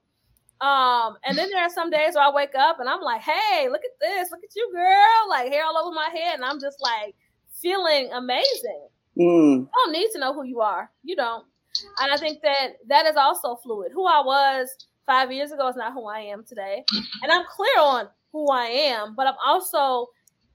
[0.60, 3.68] Um, and then there are some days where I wake up and I'm like, hey,
[3.68, 6.58] look at this, look at you, girl, like hair all over my head, and I'm
[6.58, 7.14] just like
[7.62, 8.88] feeling amazing.
[9.18, 9.60] Mm.
[9.60, 10.90] You don't need to know who you are.
[11.04, 11.44] You don't.
[12.00, 13.92] And I think that that is also fluid.
[13.94, 14.68] Who I was
[15.06, 16.84] five years ago is not who I am today.
[17.22, 20.08] And I'm clear on who I am, but I'm also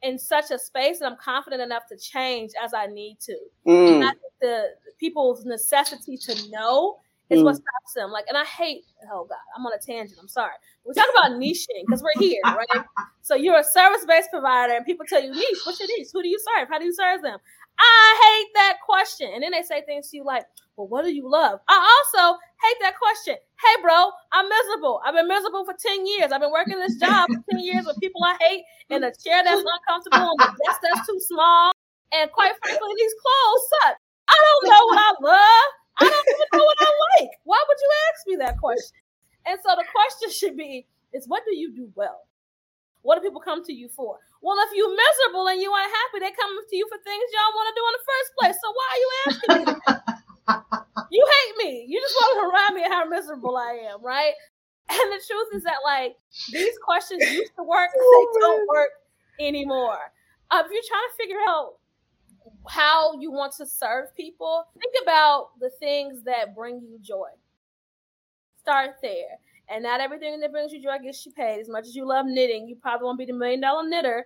[0.04, 3.38] in such a space that I'm confident enough to change as I need to.
[3.68, 3.96] Mm.
[3.96, 4.64] And I think the
[5.00, 6.98] people's necessity to know
[7.30, 7.46] is mm.
[7.46, 8.12] what stops them.
[8.12, 10.20] Like, and I hate, oh God, I'm on a tangent.
[10.22, 10.54] I'm sorry.
[10.86, 12.86] We talk about niching because we're here, right?
[13.22, 16.08] so you're a service-based provider and people tell you niche, what's your niche?
[16.14, 16.68] Who do you serve?
[16.70, 17.38] How do you serve them?
[17.80, 19.30] I hate that question.
[19.34, 20.44] And then they say things to you like,
[20.88, 21.60] what do you love?
[21.68, 23.36] I also hate that question.
[23.36, 25.02] Hey, bro, I'm miserable.
[25.06, 26.32] I've been miserable for 10 years.
[26.32, 29.44] I've been working this job for 10 years with people I hate in a chair
[29.44, 31.72] that's uncomfortable and the desk that's too small.
[32.14, 33.98] And quite frankly, these clothes suck.
[34.28, 35.70] I don't know what I love.
[36.00, 37.32] I don't even know what I like.
[37.44, 38.98] Why would you ask me that question?
[39.46, 42.28] And so the question should be is what do you do well?
[43.02, 44.18] What do people come to you for?
[44.42, 47.54] Well, if you're miserable and you ain't happy, they come to you for things y'all
[47.54, 48.58] want to do in the first place.
[48.62, 49.72] So why are you asking me?
[51.12, 51.86] you hate me.
[51.88, 54.34] You just want to remind me of how miserable I am, right?
[54.90, 56.16] And the truth is that like
[56.52, 58.90] these questions used to work, oh, they don't work
[59.40, 60.12] anymore.
[60.50, 61.76] Uh, if you're trying to figure out
[62.68, 67.30] how you want to serve people, think about the things that bring you joy.
[68.60, 69.40] Start there.
[69.70, 71.62] And not everything that brings you joy gets you paid.
[71.62, 74.26] As much as you love knitting, you probably won't be the million dollar knitter,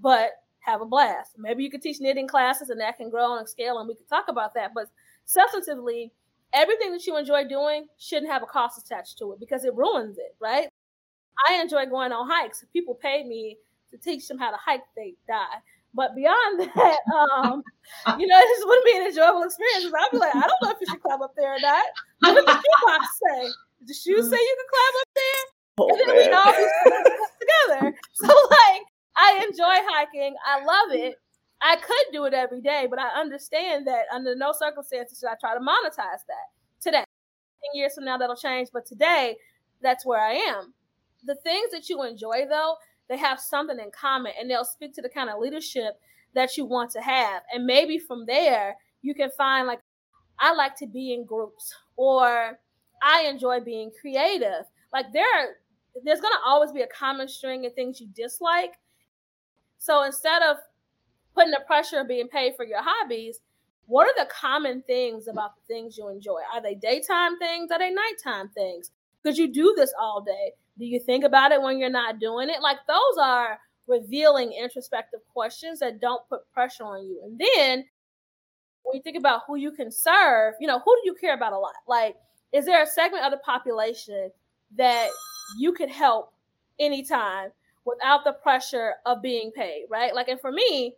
[0.00, 1.32] but have a blast.
[1.38, 3.94] Maybe you could teach knitting classes and that can grow on a scale and we
[3.94, 4.72] could talk about that.
[4.74, 4.86] But
[5.26, 6.10] substantively,
[6.52, 10.18] everything that you enjoy doing shouldn't have a cost attached to it because it ruins
[10.18, 10.68] it, right?
[11.48, 12.62] I enjoy going on hikes.
[12.62, 13.58] If people pay me
[13.90, 15.60] to teach them how to hike, they die.
[15.94, 17.62] But beyond that, um,
[18.18, 19.86] you know, it just wouldn't be an enjoyable experience.
[19.86, 21.84] I'd be like, I don't know if you should climb up there or not.
[22.20, 23.42] What did the shoebox say?
[23.80, 25.42] Did the shoes say you can climb up there?
[25.78, 26.16] Oh, and then man.
[26.16, 26.64] we all be
[27.40, 27.96] together.
[28.14, 28.82] So like,
[29.16, 30.34] I enjoy hiking.
[30.46, 31.16] I love it.
[31.60, 35.34] I could do it every day, but I understand that under no circumstances should I
[35.40, 36.98] try to monetize that today.
[36.98, 37.04] 10
[37.74, 38.68] years from now, that'll change.
[38.72, 39.36] But today,
[39.82, 40.74] that's where I am.
[41.24, 42.76] The things that you enjoy, though,
[43.08, 45.94] they have something in common and they'll speak to the kind of leadership
[46.34, 47.42] that you want to have.
[47.52, 49.80] And maybe from there, you can find like,
[50.38, 52.58] I like to be in groups or
[53.02, 54.64] I enjoy being creative.
[54.92, 55.48] Like there are,
[56.04, 58.74] there's going to always be a common string of things you dislike.
[59.78, 60.56] So instead of
[61.36, 63.40] putting the pressure of being paid for your hobbies,
[63.86, 66.40] what are the common things about the things you enjoy?
[66.52, 67.70] Are they daytime things?
[67.70, 68.90] Are they nighttime things?
[69.22, 70.52] Because you do this all day.
[70.78, 72.60] Do you think about it when you're not doing it?
[72.60, 77.20] Like those are revealing introspective questions that don't put pressure on you.
[77.24, 77.84] And then
[78.82, 81.52] when you think about who you can serve, you know, who do you care about
[81.52, 81.74] a lot?
[81.86, 82.16] Like,
[82.52, 84.30] is there a segment of the population
[84.76, 85.08] that
[85.58, 86.32] you could help
[86.78, 87.50] anytime
[87.84, 90.14] without the pressure of being paid, right?
[90.14, 90.94] Like, and for me,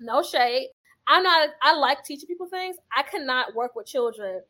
[0.00, 0.68] no shade.
[1.06, 2.76] I'm not, I like teaching people things.
[2.94, 4.42] I cannot work with children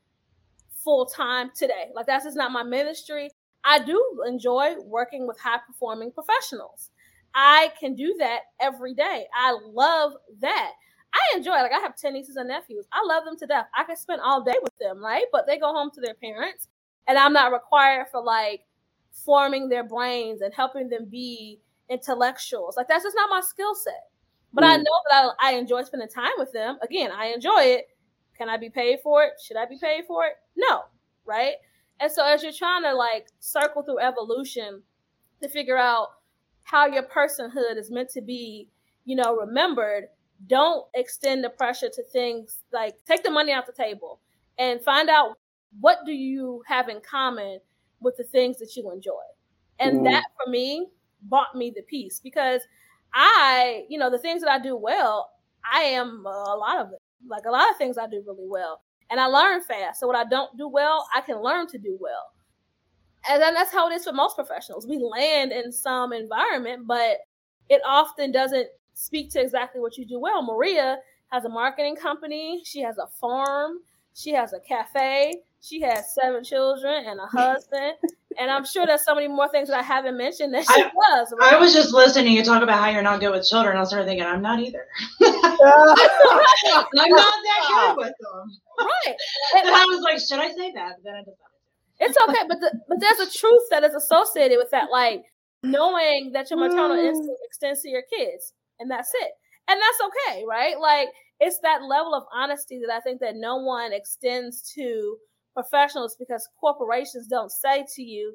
[0.82, 1.90] full time today.
[1.94, 3.30] Like, that's just not my ministry.
[3.64, 6.90] I do enjoy working with high performing professionals.
[7.34, 9.26] I can do that every day.
[9.34, 10.72] I love that.
[11.12, 11.52] I enjoy.
[11.52, 12.86] Like I have 10 nieces and nephews.
[12.92, 13.66] I love them to death.
[13.76, 15.24] I can spend all day with them, right?
[15.32, 16.68] But they go home to their parents
[17.06, 18.62] and I'm not required for like
[19.24, 22.76] forming their brains and helping them be intellectuals.
[22.76, 24.08] Like that's just not my skill set.
[24.52, 24.68] But mm.
[24.68, 26.78] I know that I, I enjoy spending time with them.
[26.82, 27.88] Again, I enjoy it.
[28.36, 29.32] Can I be paid for it?
[29.44, 30.34] Should I be paid for it?
[30.56, 30.82] No,
[31.26, 31.54] right?
[32.00, 34.82] And so as you're trying to like circle through evolution
[35.42, 36.08] to figure out
[36.62, 38.68] how your personhood is meant to be,
[39.04, 40.04] you know, remembered,
[40.46, 44.20] don't extend the pressure to things like take the money off the table
[44.58, 45.36] and find out
[45.80, 47.58] what do you have in common
[48.00, 49.14] with the things that you enjoy.
[49.80, 50.04] And mm.
[50.04, 50.86] that for me
[51.22, 52.62] bought me the peace because
[53.14, 55.30] I, you know, the things that I do well,
[55.70, 57.00] I am uh, a lot of it.
[57.28, 58.82] Like a lot of things I do really well.
[59.10, 60.00] And I learn fast.
[60.00, 62.32] So what I don't do well, I can learn to do well.
[63.28, 64.86] And then that's how it is for most professionals.
[64.86, 67.18] We land in some environment, but
[67.68, 70.42] it often doesn't speak to exactly what you do well.
[70.42, 70.98] Maria
[71.30, 73.78] has a marketing company, she has a farm,
[74.14, 77.94] she has a cafe, she has seven children and a husband.
[78.38, 80.90] and I'm sure there's so many more things that I haven't mentioned that she I,
[81.10, 81.34] does.
[81.38, 81.52] Right?
[81.52, 83.76] I was just listening you talk about how you're not good with children.
[83.76, 84.86] I started thinking, I'm not either.
[85.22, 88.58] I'm not that good with them.
[88.78, 89.16] Right.
[89.56, 90.96] And, and I was like, should I say that?
[90.96, 91.48] But then I decided.
[92.00, 95.24] It's okay, but the, but there's a truth that is associated with that, like
[95.64, 97.08] knowing that your maternal mm.
[97.08, 99.32] instinct extends to your kids, and that's it,
[99.68, 100.78] and that's okay, right?
[100.78, 101.08] Like
[101.40, 105.16] it's that level of honesty that I think that no one extends to
[105.58, 108.32] professionals because corporations don't say to you,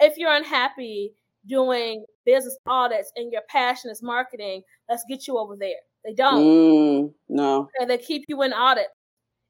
[0.00, 1.12] if you're unhappy
[1.46, 5.76] doing business audits and your passion is marketing, let's get you over there.
[6.04, 6.42] They don't.
[6.42, 7.68] Mm, no.
[7.78, 8.88] And they keep you in audit,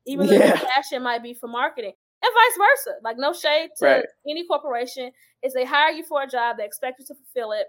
[0.07, 0.49] even though yeah.
[0.49, 1.93] your passion might be for marketing.
[2.23, 2.99] And vice versa.
[3.03, 4.05] Like no shade to right.
[4.29, 5.11] any corporation.
[5.43, 7.67] Is they hire you for a job, they expect you to fulfill it.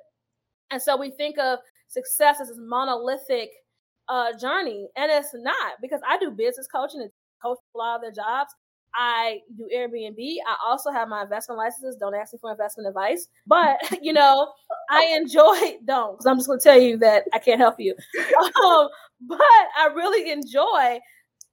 [0.71, 3.49] And so we think of success as this monolithic
[4.07, 7.11] uh, journey, and it's not because I do business coaching and
[7.43, 8.53] coach a lot of their jobs.
[8.95, 10.17] I do Airbnb.
[10.47, 11.97] I also have my investment licenses.
[11.99, 14.51] Don't ask me for investment advice, but you know,
[14.89, 15.77] I enjoy.
[15.85, 17.95] Don't, because I'm just going to tell you that I can't help you.
[18.63, 18.87] Um,
[19.21, 19.39] but
[19.77, 20.99] I really enjoy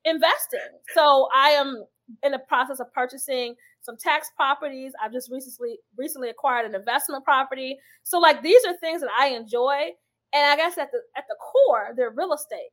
[0.05, 0.61] investing.
[0.95, 1.85] So I am
[2.23, 4.93] in the process of purchasing some tax properties.
[5.03, 7.79] I've just recently recently acquired an investment property.
[8.05, 9.91] So like these are things that I enjoy,
[10.33, 12.71] and I guess at the at the core, they're real estate.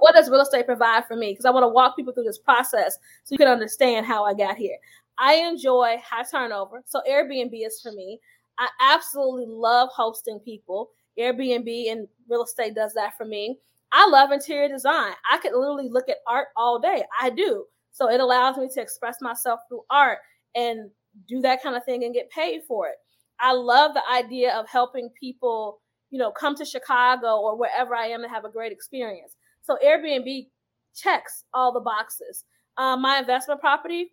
[0.00, 1.32] What does real estate provide for me?
[1.32, 4.34] Because I want to walk people through this process so you can understand how I
[4.34, 4.76] got here.
[5.18, 8.20] I enjoy high turnover, so Airbnb is for me.
[8.58, 10.90] I absolutely love hosting people.
[11.18, 13.58] Airbnb and real estate does that for me.
[13.92, 15.12] I love interior design.
[15.30, 17.04] I could literally look at art all day.
[17.20, 17.64] I do.
[17.92, 20.18] So it allows me to express myself through art
[20.54, 20.90] and
[21.28, 22.96] do that kind of thing and get paid for it.
[23.40, 25.80] I love the idea of helping people,
[26.10, 29.36] you know, come to Chicago or wherever I am and have a great experience.
[29.66, 30.46] So Airbnb
[30.94, 32.44] checks all the boxes.
[32.78, 34.10] Um, my investment property,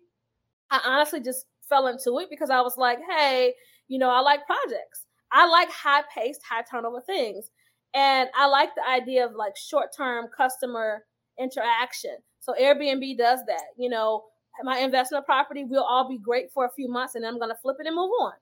[0.70, 3.54] I honestly just fell into it because I was like, hey,
[3.88, 5.06] you know, I like projects.
[5.32, 7.50] I like high paced, high turnover things.
[7.94, 11.04] And I like the idea of like short term customer
[11.38, 12.16] interaction.
[12.40, 13.66] So Airbnb does that.
[13.76, 14.24] You know,
[14.62, 17.50] my investment property will all be great for a few months and then I'm going
[17.50, 18.32] to flip it and move on.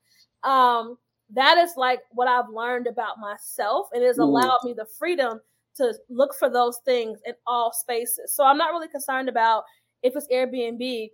[0.44, 0.98] Um,
[1.34, 4.22] that is like what I've learned about myself and it has mm.
[4.22, 5.40] allowed me the freedom
[5.76, 8.34] to look for those things in all spaces.
[8.34, 9.64] So I'm not really concerned about
[10.02, 11.08] if it's Airbnb.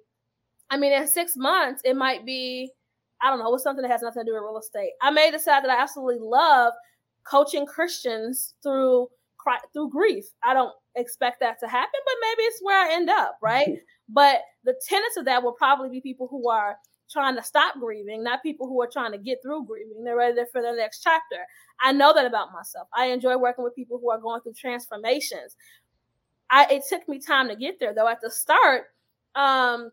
[0.71, 2.71] I mean, in six months, it might be,
[3.23, 4.91] I don't know, it's something that has nothing to do with real estate.
[5.01, 6.73] I may decide that I absolutely love
[7.25, 9.09] coaching Christians through
[9.73, 10.27] through grief.
[10.45, 13.79] I don't expect that to happen, but maybe it's where I end up, right?
[14.11, 16.77] but the tenets of that will probably be people who are
[17.11, 20.05] trying to stop grieving, not people who are trying to get through grieving.
[20.05, 21.47] They're ready for the next chapter.
[21.81, 22.89] I know that about myself.
[22.97, 25.57] I enjoy working with people who are going through transformations.
[26.51, 28.09] I it took me time to get there though.
[28.09, 28.87] At the start,
[29.35, 29.91] um,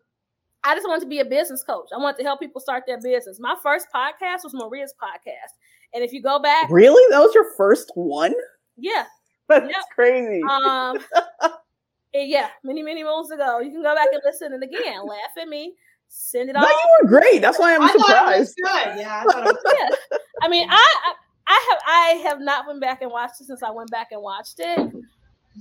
[0.64, 1.88] I just wanted to be a business coach.
[1.94, 3.38] I wanted to help people start their business.
[3.38, 5.54] My first podcast was Maria's podcast.
[5.94, 7.02] And if you go back Really?
[7.10, 8.34] That was your first one?
[8.76, 9.04] Yeah.
[9.48, 9.84] That's yep.
[9.94, 10.42] crazy.
[10.42, 10.98] Um
[12.14, 13.60] yeah, many, many moons ago.
[13.60, 15.74] You can go back and listen and again, laugh at me
[16.08, 16.70] send it no, off.
[16.70, 17.40] you were great.
[17.40, 18.56] That's why I'm I surprised.
[18.56, 18.98] good.
[18.98, 19.74] Yeah, I thought it was
[20.12, 20.16] yeah.
[20.42, 21.12] I mean, I,
[21.46, 24.22] I have I have not went back and watched it since I went back and
[24.22, 24.92] watched it.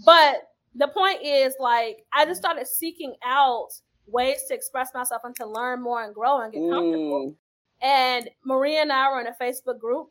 [0.06, 3.70] But the point is, like, I just started seeking out
[4.08, 7.32] ways to express myself and to learn more and grow and get comfortable.
[7.32, 7.36] Mm.
[7.82, 10.10] And Maria and I were in a Facebook group.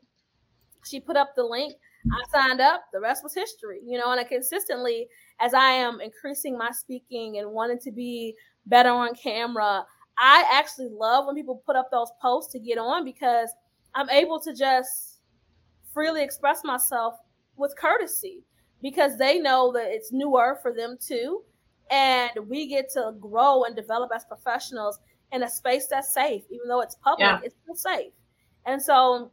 [0.84, 1.74] She put up the link.
[2.12, 2.84] I signed up.
[2.92, 4.10] The rest was history, you know.
[4.10, 5.08] And I consistently,
[5.40, 8.34] as I am increasing my speaking and wanting to be
[8.66, 9.84] better on camera,
[10.18, 13.50] I actually love when people put up those posts to get on because
[13.94, 15.20] I'm able to just
[15.92, 17.14] freely express myself
[17.56, 18.42] with courtesy
[18.82, 21.42] because they know that it's newer for them too.
[21.90, 24.98] And we get to grow and develop as professionals
[25.32, 27.40] in a space that's safe, even though it's public, yeah.
[27.42, 28.12] it's still safe.
[28.66, 29.30] And so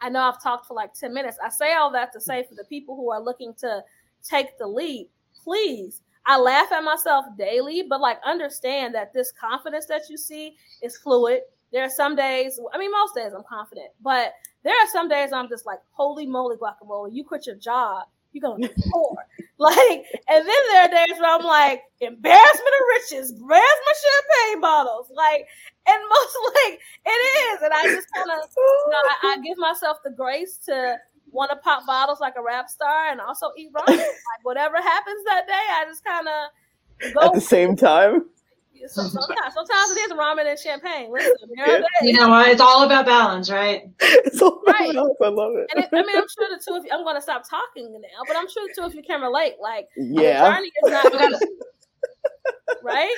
[0.00, 1.38] I know I've talked for like 10 minutes.
[1.44, 3.82] I say all that to say for the people who are looking to
[4.22, 5.08] take the lead,
[5.42, 10.56] please I laugh at myself daily, but like understand that this confidence that you see
[10.82, 11.42] is fluid.
[11.72, 15.32] There are some days, I mean, most days I'm confident, but there are some days
[15.32, 19.16] I'm just like, holy moly, guacamole, you quit your job, you're gonna be poor.
[19.58, 24.60] like, and then there are days where I'm like, embarrassment of riches, where's my champagne
[24.60, 25.10] bottles?
[25.14, 25.46] Like,
[25.86, 27.62] and most like it is.
[27.62, 30.96] And I just kind of, you know, I, I give myself the grace to
[31.34, 33.96] want to pop bottles like a rap star and also eat ramen.
[33.98, 38.26] like whatever happens that day, I just kind of go at the same time.
[38.86, 41.10] So sometimes, sometimes it is ramen and champagne.
[41.10, 41.32] Listen,
[42.02, 42.48] you know what?
[42.48, 43.88] It's all about balance, right?
[43.98, 44.92] It's all right.
[44.92, 45.16] Balance.
[45.22, 45.70] I love it.
[45.74, 46.90] And it, I mean, I'm sure the two of you.
[46.92, 49.54] I'm going to stop talking now, but I'm sure the two of you can relate.
[49.60, 51.12] Like, yeah, the journey is not
[52.82, 53.16] right.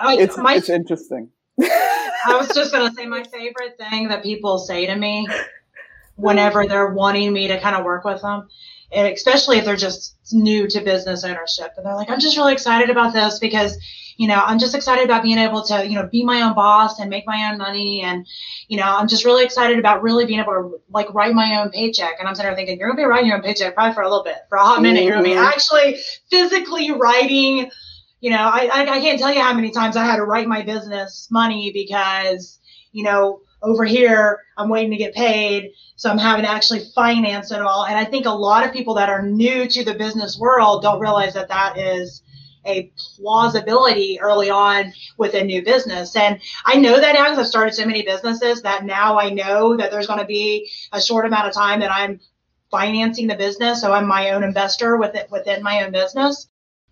[0.00, 1.30] Oh, it's my, it's interesting.
[1.60, 5.26] I was just gonna say my favorite thing that people say to me
[6.16, 8.48] whenever they're wanting me to kind of work with them,
[8.92, 12.52] and especially if they're just new to business ownership, and they're like, "I'm just really
[12.52, 13.76] excited about this because."
[14.18, 16.98] you know i'm just excited about being able to you know be my own boss
[16.98, 18.26] and make my own money and
[18.66, 21.68] you know i'm just really excited about really being able to like write my own
[21.68, 24.00] paycheck and i'm sitting there thinking you're gonna be writing your own paycheck probably for
[24.00, 25.44] a little bit for a hot minute you're gonna be mm-hmm.
[25.44, 25.98] actually
[26.30, 27.70] physically writing
[28.20, 30.48] you know, I, I, I can't tell you how many times I had to write
[30.48, 32.58] my business money because,
[32.92, 35.72] you know, over here I'm waiting to get paid.
[35.96, 37.86] So I'm having to actually finance it all.
[37.86, 41.00] And I think a lot of people that are new to the business world don't
[41.00, 42.22] realize that that is
[42.66, 46.14] a plausibility early on with a new business.
[46.16, 49.76] And I know that now because I've started so many businesses that now I know
[49.76, 52.20] that there's going to be a short amount of time that I'm
[52.70, 53.80] financing the business.
[53.80, 56.48] So I'm my own investor with it within my own business.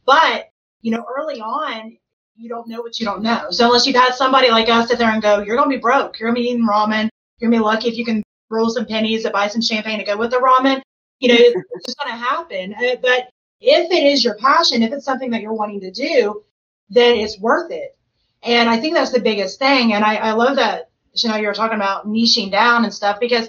[0.07, 0.48] But
[0.80, 1.96] you know, early on,
[2.36, 3.46] you don't know what you don't know.
[3.50, 6.18] So unless you've had somebody like us sit there and go, you're gonna be broke,
[6.18, 8.22] you're gonna be eating ramen, you're gonna be lucky if you can
[8.55, 10.82] roll some pennies to buy some champagne to go with the ramen.
[11.20, 12.74] You know, it's just gonna happen.
[12.74, 13.28] Uh, but
[13.61, 16.42] if it is your passion, if it's something that you're wanting to do,
[16.90, 17.96] then it's worth it.
[18.42, 19.94] And I think that's the biggest thing.
[19.94, 23.18] And I, I love that, you know, you were talking about niching down and stuff
[23.20, 23.48] because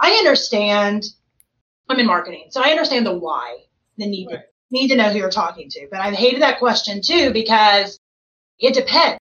[0.00, 1.04] I understand
[1.88, 2.46] I'm in marketing.
[2.50, 3.64] So I understand the why,
[3.98, 5.86] the need right need to know who you're talking to.
[5.90, 8.00] But I've hated that question too because
[8.58, 9.20] it depends.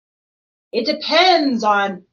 [0.72, 2.04] It depends on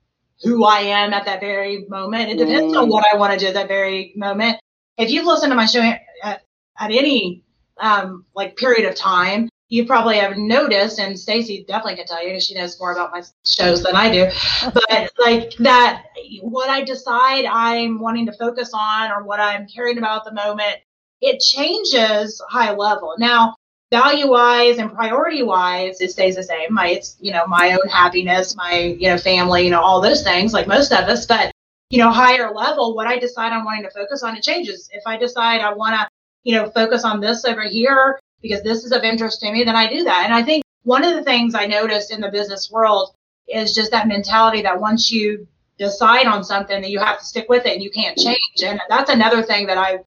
[0.43, 2.30] who I am at that very moment.
[2.30, 2.82] It depends mm.
[2.82, 4.59] on what I want to do at that very moment.
[4.97, 7.43] If you've listened to my show at, at any
[7.78, 12.30] um, like period of time, you probably have noticed, and Stacey definitely can tell you
[12.30, 14.30] because she knows more about my shows than I do.
[14.72, 16.05] But like that,
[16.41, 20.34] what I decide I'm wanting to focus on or what I'm caring about at the
[20.34, 20.78] moment
[21.20, 23.14] it changes high level.
[23.18, 23.55] Now,
[23.91, 26.72] value wise and priority wise, it stays the same.
[26.72, 30.22] My, it's, you know, my own happiness, my, you know, family, you know, all those
[30.22, 31.26] things like most of us.
[31.26, 31.53] But,
[31.91, 34.89] you know, higher level, what I decide I'm wanting to focus on, it changes.
[34.93, 36.09] If I decide I want to,
[36.45, 39.76] you know, focus on this over here because this is of interest to me, then
[39.76, 40.22] I do that.
[40.24, 43.14] And I think one of the things I noticed in the business world
[43.49, 45.47] is just that mentality that once you
[45.78, 48.62] decide on something that you have to stick with it and you can't change.
[48.62, 50.01] And that's another thing that I've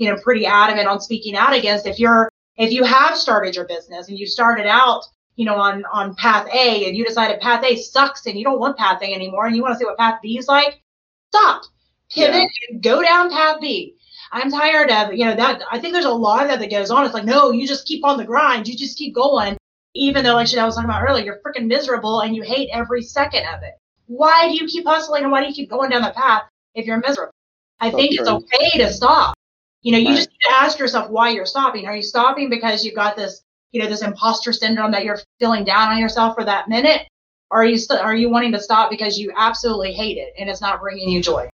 [0.00, 1.86] you know, pretty adamant on speaking out against.
[1.86, 2.29] If you're,
[2.60, 5.02] if you have started your business and you started out,
[5.36, 8.60] you know, on, on path A and you decided path A sucks and you don't
[8.60, 10.82] want path A anymore and you want to see what path B is like,
[11.30, 11.62] stop,
[12.10, 12.46] pivot yeah.
[12.68, 13.96] and go down path B.
[14.30, 16.90] I'm tired of, you know, that I think there's a lot of that that goes
[16.90, 17.04] on.
[17.06, 18.68] It's like, no, you just keep on the grind.
[18.68, 19.56] You just keep going.
[19.94, 23.02] Even though, like Chanel was talking about earlier, you're freaking miserable and you hate every
[23.02, 23.74] second of it.
[24.06, 26.42] Why do you keep hustling and why do you keep going down that path
[26.74, 27.32] if you're miserable?
[27.80, 29.34] I think it's okay to stop.
[29.82, 30.16] You know, you right.
[30.16, 31.86] just need to ask yourself why you're stopping.
[31.86, 35.64] Are you stopping because you've got this, you know, this imposter syndrome that you're feeling
[35.64, 37.02] down on yourself for that minute?
[37.50, 40.48] Or are you st- are you wanting to stop because you absolutely hate it and
[40.48, 41.48] it's not bringing you joy?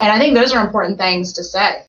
[0.00, 1.84] And I think those are important things to say.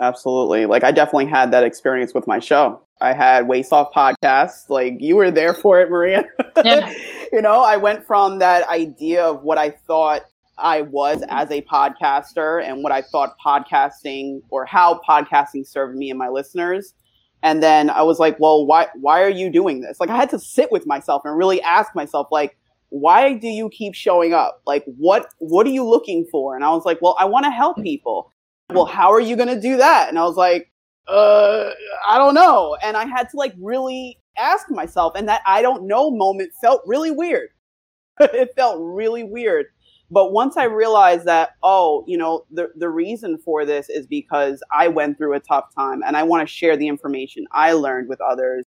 [0.00, 0.66] Absolutely.
[0.66, 2.82] Like I definitely had that experience with my show.
[3.00, 4.68] I had Waste Off podcast.
[4.68, 6.24] Like you were there for it, Maria.
[6.62, 6.92] Yeah.
[7.32, 10.22] you know, I went from that idea of what I thought
[10.60, 16.10] I was as a podcaster and what I thought podcasting or how podcasting served me
[16.10, 16.94] and my listeners.
[17.42, 19.98] And then I was like, well, why why are you doing this?
[19.98, 22.56] Like I had to sit with myself and really ask myself like
[22.90, 24.62] why do you keep showing up?
[24.66, 26.54] Like what what are you looking for?
[26.54, 28.32] And I was like, well, I want to help people.
[28.70, 30.08] Well, how are you going to do that?
[30.08, 30.70] And I was like,
[31.08, 31.70] uh
[32.08, 32.76] I don't know.
[32.82, 36.82] And I had to like really ask myself and that I don't know moment felt
[36.84, 37.50] really weird.
[38.20, 39.66] it felt really weird
[40.10, 44.62] but once I realized that, oh, you know, the, the reason for this is because
[44.72, 48.08] I went through a tough time and I want to share the information I learned
[48.08, 48.64] with others.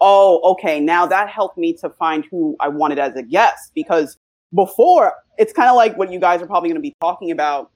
[0.00, 0.78] Oh, okay.
[0.78, 4.16] Now that helped me to find who I wanted as a guest because
[4.54, 7.70] before it's kind of like what you guys are probably going to be talking about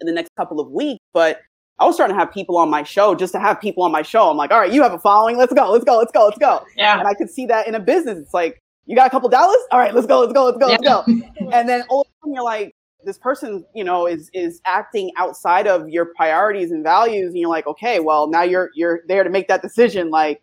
[0.00, 1.00] in the next couple of weeks.
[1.14, 1.40] But
[1.78, 4.02] I was starting to have people on my show just to have people on my
[4.02, 4.30] show.
[4.30, 5.38] I'm like, all right, you have a following.
[5.38, 5.70] Let's go.
[5.70, 5.98] Let's go.
[5.98, 6.24] Let's go.
[6.26, 6.64] Let's go.
[6.76, 6.98] Yeah.
[6.98, 8.18] And I could see that in a business.
[8.18, 9.58] It's like, you got a couple dollars?
[9.70, 11.04] All right, let's go, let's go, let's go, let's go.
[11.52, 12.74] and then all of a sudden you're like,
[13.04, 17.50] this person, you know, is is acting outside of your priorities and values, and you're
[17.50, 20.10] like, okay, well, now you're you're there to make that decision.
[20.10, 20.42] Like,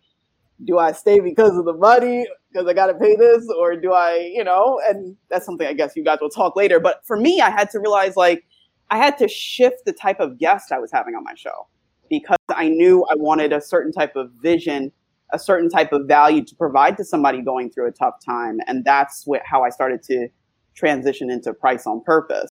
[0.64, 3.92] do I stay because of the money, because I got to pay this, or do
[3.92, 4.80] I, you know?
[4.88, 6.80] And that's something I guess you guys will talk later.
[6.80, 8.44] But for me, I had to realize like
[8.90, 11.66] I had to shift the type of guest I was having on my show
[12.08, 14.92] because I knew I wanted a certain type of vision,
[15.34, 18.58] a certain type of value to provide to somebody going through a tough time.
[18.68, 20.28] And that's what, how I started to
[20.76, 22.48] transition into Pryce on Purpose.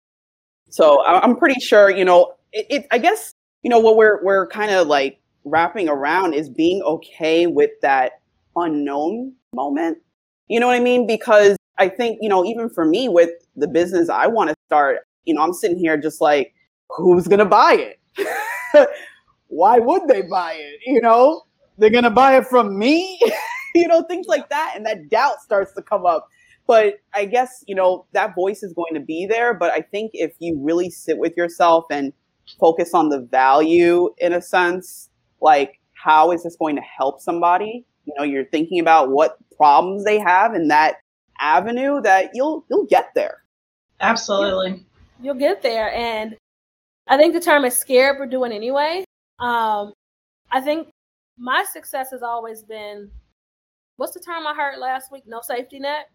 [0.69, 4.47] So I'm pretty sure, you know, it, it I guess, you know, what we're, we're
[4.47, 8.13] kind of like wrapping around is being okay with that
[8.55, 9.97] unknown moment.
[10.47, 11.05] You know what I mean?
[11.05, 14.99] Because I think, you know, even for me with the business I want to start,
[15.25, 16.53] you know, I'm sitting here just like,
[16.89, 18.89] who's going to buy it?
[19.47, 20.79] Why would they buy it?
[20.85, 21.43] You know,
[21.79, 23.19] they're going to buy it from me,
[23.75, 24.73] you know, things like that.
[24.75, 26.27] And that doubt starts to come up.
[26.67, 29.53] But I guess, you know, that voice is going to be there.
[29.53, 32.13] But I think if you really sit with yourself and
[32.59, 35.09] focus on the value in a sense,
[35.41, 37.85] like, how is this going to help somebody?
[38.05, 40.97] You know, you're thinking about what problems they have in that
[41.39, 43.43] avenue that you'll you'll get there.
[43.99, 44.85] Absolutely.
[45.21, 45.93] You'll get there.
[45.93, 46.37] And
[47.07, 49.03] I think the term is scared we're doing anyway.
[49.39, 49.93] Um,
[50.51, 50.89] I think
[51.39, 53.09] my success has always been
[53.95, 55.23] what's the term I heard last week?
[55.25, 56.09] No safety net.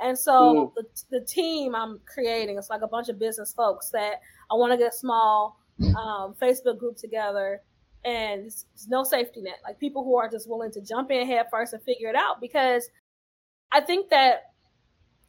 [0.00, 0.74] And so mm.
[0.74, 4.72] the, the team I'm creating, it's like a bunch of business folks that I want
[4.72, 7.60] to get a small um, Facebook group together
[8.04, 11.46] and it's no safety net, like people who are just willing to jump in head
[11.50, 12.40] first and figure it out.
[12.40, 12.88] Because
[13.72, 14.52] I think that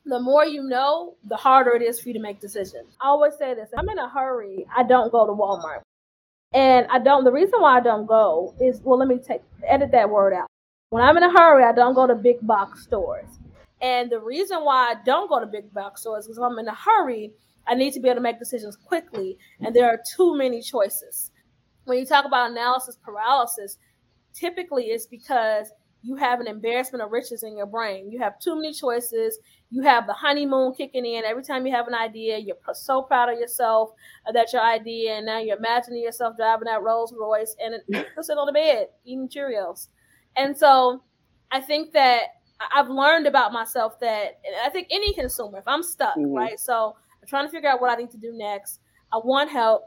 [0.05, 2.95] the more you know, the harder it is for you to make decisions.
[3.01, 5.81] I always say this I'm in a hurry, I don't go to Walmart.
[6.57, 9.91] And I don't, the reason why I don't go is, well, let me take, edit
[9.91, 10.47] that word out.
[10.89, 13.27] When I'm in a hurry, I don't go to big box stores.
[13.79, 16.67] And the reason why I don't go to big box stores is if I'm in
[16.67, 17.31] a hurry,
[17.67, 19.37] I need to be able to make decisions quickly.
[19.59, 21.29] And there are too many choices.
[21.85, 23.77] When you talk about analysis paralysis,
[24.33, 25.71] typically it's because
[26.01, 28.11] you have an embarrassment of riches in your brain.
[28.11, 29.39] You have too many choices.
[29.69, 32.37] You have the honeymoon kicking in every time you have an idea.
[32.37, 33.91] You're so proud of yourself
[34.27, 37.75] uh, that your idea, and now you're imagining yourself driving that Rolls Royce and
[38.21, 39.87] sitting on the bed eating Cheerios.
[40.37, 41.03] And so,
[41.51, 42.23] I think that
[42.73, 46.33] I've learned about myself that I think any consumer, if I'm stuck, mm-hmm.
[46.33, 46.59] right?
[46.59, 48.79] So I'm trying to figure out what I need to do next.
[49.13, 49.83] I want help,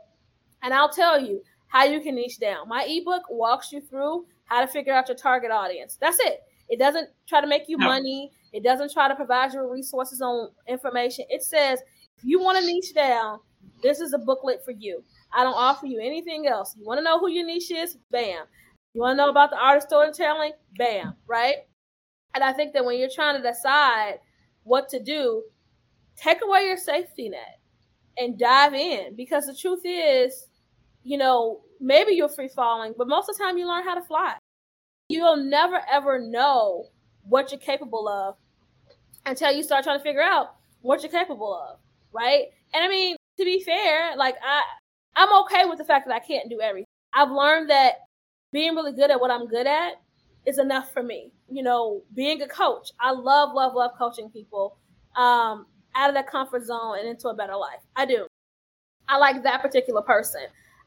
[0.63, 2.69] and I'll tell you how you can niche down.
[2.69, 5.97] My ebook walks you through how to figure out your target audience.
[6.01, 6.41] That's it.
[6.69, 7.87] It doesn't try to make you no.
[7.87, 8.31] money.
[8.53, 11.25] It doesn't try to provide you resources on information.
[11.29, 11.81] It says
[12.19, 13.39] if you want to niche down,
[13.83, 15.03] this is a booklet for you.
[15.33, 16.75] I don't offer you anything else.
[16.77, 17.97] You want to know who your niche is?
[18.11, 18.45] Bam.
[18.93, 20.53] You want to know about the art of storytelling?
[20.77, 21.15] Bam.
[21.27, 21.57] Right.
[22.35, 24.19] And I think that when you're trying to decide
[24.65, 25.43] what to do,
[26.17, 27.61] take away your safety net
[28.19, 30.49] and dive in because the truth is,
[31.03, 34.03] you know, maybe you're free falling, but most of the time you learn how to
[34.03, 34.35] fly.
[35.09, 36.87] You'll never ever know
[37.25, 38.37] what you're capable of
[39.27, 41.79] until you start trying to figure out what you're capable of,
[42.13, 42.47] right?
[42.73, 44.63] And I mean, to be fair, like I
[45.17, 46.87] I'm okay with the fact that I can't do everything.
[47.13, 47.95] I've learned that
[48.53, 49.95] being really good at what I'm good at
[50.47, 51.33] is enough for me.
[51.51, 54.77] You know, being a coach, I love, love, love coaching people
[55.17, 55.67] um,
[55.97, 57.81] out of their comfort zone and into a better life.
[57.97, 58.27] I do.
[59.09, 60.43] I like that particular person.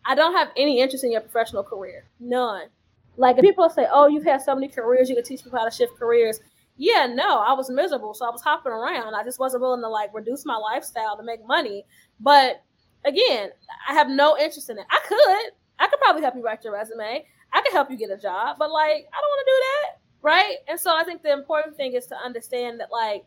[0.06, 2.06] I don't have any interest in your professional career.
[2.20, 2.68] None.
[3.16, 5.72] Like people say, "Oh, you've had so many careers, you can teach people how to
[5.72, 6.40] shift careers."
[6.76, 9.14] Yeah, no, I was miserable, so I was hopping around.
[9.14, 11.86] I just wasn't willing to like reduce my lifestyle to make money.
[12.20, 12.64] But
[13.06, 13.52] again,
[13.88, 14.86] I have no interest in it.
[14.90, 17.26] I could, I could probably help you write your resume.
[17.54, 20.00] I could help you get a job, but like, I don't want to do that,
[20.24, 20.56] right?
[20.68, 23.26] And so I think the important thing is to understand that like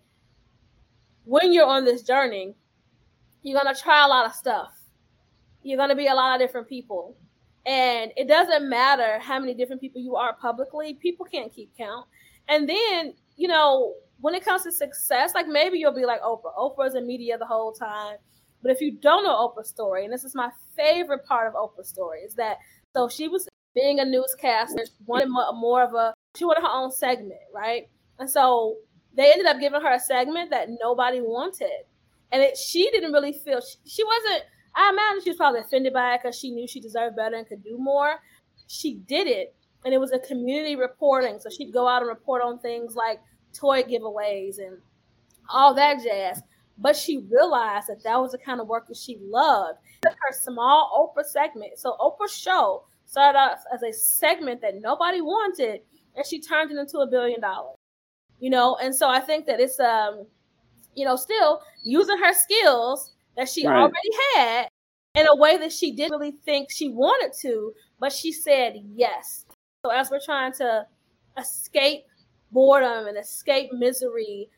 [1.24, 2.56] when you're on this journey,
[3.42, 4.75] you're gonna try a lot of stuff.
[5.66, 7.16] You're gonna be a lot of different people.
[7.66, 12.06] And it doesn't matter how many different people you are publicly, people can't keep count.
[12.48, 16.56] And then, you know, when it comes to success, like maybe you'll be like Oprah.
[16.56, 18.16] Oprah's in media the whole time.
[18.62, 21.88] But if you don't know Oprah's story, and this is my favorite part of Oprah's
[21.88, 22.58] story, is that
[22.94, 26.72] so she was being a newscaster, she wanted more, more of a, she wanted her
[26.72, 27.88] own segment, right?
[28.18, 28.76] And so
[29.16, 31.84] they ended up giving her a segment that nobody wanted.
[32.32, 34.44] And it, she didn't really feel, she, she wasn't,
[34.76, 37.46] I imagine she was probably offended by it because she knew she deserved better and
[37.46, 38.16] could do more.
[38.66, 39.54] She did it,
[39.84, 41.38] and it was a community reporting.
[41.40, 43.20] So she'd go out and report on things like
[43.54, 44.78] toy giveaways and
[45.48, 46.42] all that jazz.
[46.78, 49.78] But she realized that that was the kind of work that she loved.
[50.04, 51.78] Her small Oprah segment.
[51.78, 55.80] So Oprah's show started out as a segment that nobody wanted,
[56.14, 57.76] and she turned it into a billion dollars.
[58.40, 60.26] You know, and so I think that it's um,
[60.94, 63.76] you know, still using her skills that she right.
[63.76, 64.68] already had
[65.14, 69.46] in a way that she didn't really think she wanted to, but she said yes.
[69.84, 70.86] So as we're trying to
[71.38, 72.04] escape
[72.50, 74.48] boredom and escape misery,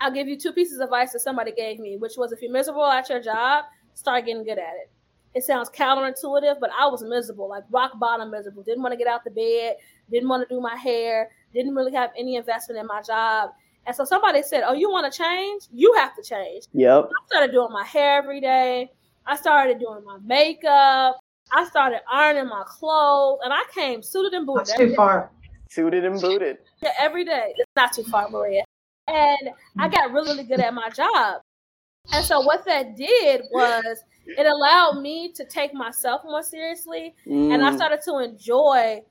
[0.00, 2.52] I'll give you two pieces of advice that somebody gave me, which was if you're
[2.52, 3.64] miserable at your job,
[3.94, 4.90] start getting good at it.
[5.34, 8.62] It sounds counterintuitive, but I was miserable, like rock bottom miserable.
[8.62, 9.76] Didn't want to get out the bed,
[10.10, 13.50] didn't want to do my hair, didn't really have any investment in my job.
[13.88, 15.62] And so somebody said, Oh, you want to change?
[15.72, 16.64] You have to change.
[16.74, 17.04] Yep.
[17.10, 18.92] I started doing my hair every day.
[19.24, 21.16] I started doing my makeup.
[21.50, 24.66] I started ironing my clothes, and I came suited and booted.
[24.66, 25.30] That's too far.
[25.70, 26.58] Suited and booted.
[26.82, 27.54] Yeah, every day.
[27.56, 28.62] It's not too far, Maria.
[29.06, 31.40] And I got really, really good at my job.
[32.12, 37.54] And so what that did was it allowed me to take myself more seriously, Mm.
[37.54, 39.02] and I started to enjoy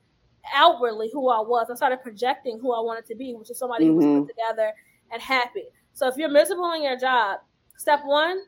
[0.54, 1.68] outwardly who I was.
[1.70, 4.20] I started projecting who I wanted to be, which is somebody who was Mhm.
[4.20, 4.72] put together
[5.10, 5.68] and happy.
[5.92, 7.40] So if you're miserable in your job,
[7.76, 8.42] step one,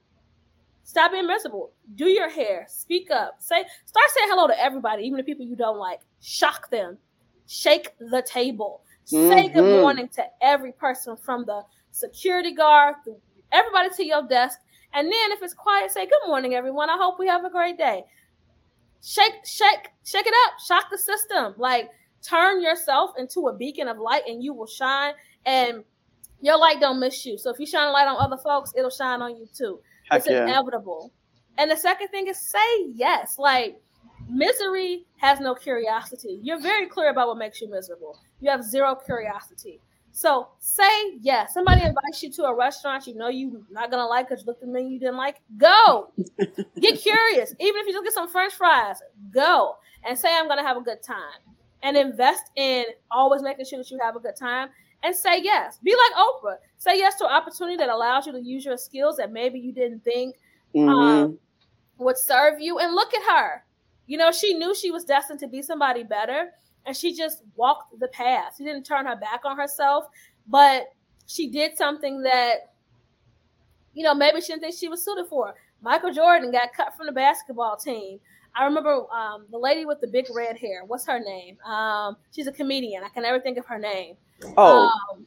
[0.84, 1.72] stop being miserable.
[1.94, 2.66] Do your hair.
[2.68, 3.36] Speak up.
[3.40, 6.00] Say start saying hello to everybody, even the people you don't like.
[6.20, 6.98] Shock them.
[7.46, 8.82] Shake the table.
[9.04, 9.80] Say good Mhm.
[9.80, 12.96] morning to every person from the security guard,
[13.50, 14.60] everybody to your desk.
[14.92, 16.90] And then if it's quiet, say good morning, everyone.
[16.90, 18.04] I hope we have a great day.
[19.02, 20.60] Shake, shake, shake it up.
[20.66, 21.54] Shock the system.
[21.56, 21.90] Like
[22.22, 25.14] turn yourself into a beacon of light and you will shine.
[25.46, 25.84] And
[26.40, 27.38] your light don't miss you.
[27.38, 29.80] So if you shine a light on other folks, it'll shine on you too.
[30.10, 30.42] Heck it's yeah.
[30.44, 31.12] inevitable.
[31.58, 33.38] And the second thing is say yes.
[33.38, 33.80] Like
[34.28, 36.38] misery has no curiosity.
[36.42, 38.18] You're very clear about what makes you miserable.
[38.40, 39.80] You have zero curiosity.
[40.12, 41.54] So say yes.
[41.54, 44.62] Somebody invites you to a restaurant you know you're not gonna like because you looked
[44.62, 45.40] at the menu you didn't like.
[45.56, 46.12] Go.
[46.80, 47.54] get curious.
[47.60, 48.96] Even if you just get some French fries,
[49.32, 51.40] go and say I'm gonna have a good time.
[51.82, 54.68] And invest in always making sure that you have a good time.
[55.02, 55.78] And say yes.
[55.82, 56.56] Be like Oprah.
[56.76, 59.72] Say yes to an opportunity that allows you to use your skills that maybe you
[59.72, 60.36] didn't think
[60.74, 60.88] Mhm.
[60.88, 61.38] um,
[61.98, 62.78] would serve you.
[62.78, 63.64] And look at her.
[64.06, 66.52] You know, she knew she was destined to be somebody better,
[66.86, 68.54] and she just walked the path.
[68.58, 70.06] She didn't turn her back on herself,
[70.46, 70.86] but
[71.26, 72.72] she did something that,
[73.94, 75.54] you know, maybe she didn't think she was suited for.
[75.82, 78.18] Michael Jordan got cut from the basketball team.
[78.54, 80.84] I remember um, the lady with the big red hair.
[80.84, 81.56] What's her name?
[81.64, 83.04] Um, she's a comedian.
[83.04, 84.16] I can never think of her name.
[84.56, 85.26] oh, Um,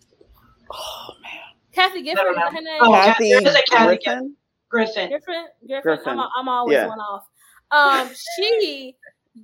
[0.71, 1.31] oh man.
[1.73, 2.79] Kathy Gifford is her name?
[2.81, 4.35] Oh, Kathy there is a Kathy Griffin.
[4.69, 5.09] Griffin.
[5.09, 5.81] Griffin, Griffin.
[5.83, 6.19] Griffin.
[6.19, 6.87] I'm, I'm always Yeah.
[6.87, 7.25] one off.
[7.71, 8.95] Um, she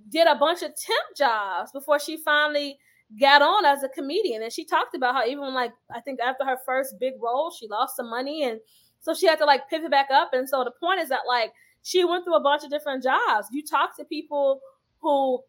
[0.09, 2.77] did a bunch of temp jobs before she finally
[3.19, 6.45] got on as a comedian, and she talked about how even like I think after
[6.45, 8.59] her first big role, she lost some money, and
[9.01, 10.31] so she had to like pivot back up.
[10.33, 13.47] And so the point is that like she went through a bunch of different jobs.
[13.51, 14.61] You talk to people
[14.99, 15.41] who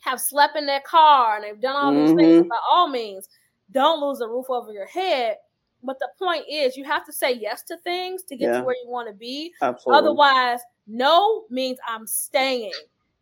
[0.00, 2.44] have slept in their car and they've done all these things.
[2.44, 2.48] Mhm.
[2.48, 3.28] By all means,
[3.70, 5.38] don't lose a roof over your head.
[5.82, 8.58] But the point is, you have to say yes to things to get Yeah.
[8.58, 9.52] to where you want to be.
[9.62, 9.98] Absolutely.
[9.98, 12.72] Otherwise, no means I'm staying.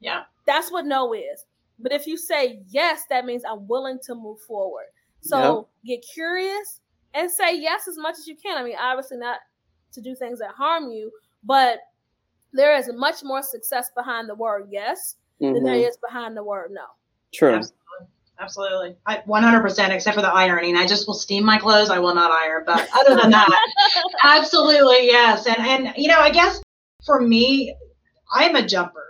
[0.00, 0.22] Yeah.
[0.46, 1.44] That's what no is.
[1.78, 4.86] But if you say yes, that means I'm willing to move forward.
[5.22, 6.80] So get curious
[7.14, 8.56] and say yes as much as you can.
[8.58, 9.38] I mean, obviously not
[9.92, 11.10] to do things that harm you,
[11.44, 11.78] but
[12.52, 15.88] there is much more success behind the word yes than there Mhm.
[15.88, 16.84] is behind the word no.
[17.32, 17.54] True.
[17.54, 17.76] Absolutely.
[18.38, 18.96] Absolutely.
[19.06, 20.74] I 100% except for the ironing.
[20.76, 21.90] I just will steam my clothes.
[21.90, 22.64] I will not iron.
[22.64, 23.48] But other than that,
[24.24, 25.46] absolutely yes.
[25.46, 26.62] And and you know, I guess
[27.04, 27.74] for me,
[28.32, 29.09] I'm a jumper.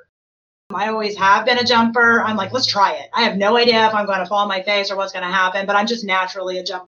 [0.75, 2.23] I always have been a jumper.
[2.23, 3.11] I'm like, let's try it.
[3.13, 5.25] I have no idea if I'm going to fall on my face or what's going
[5.25, 6.87] to happen, but I'm just naturally a jumper.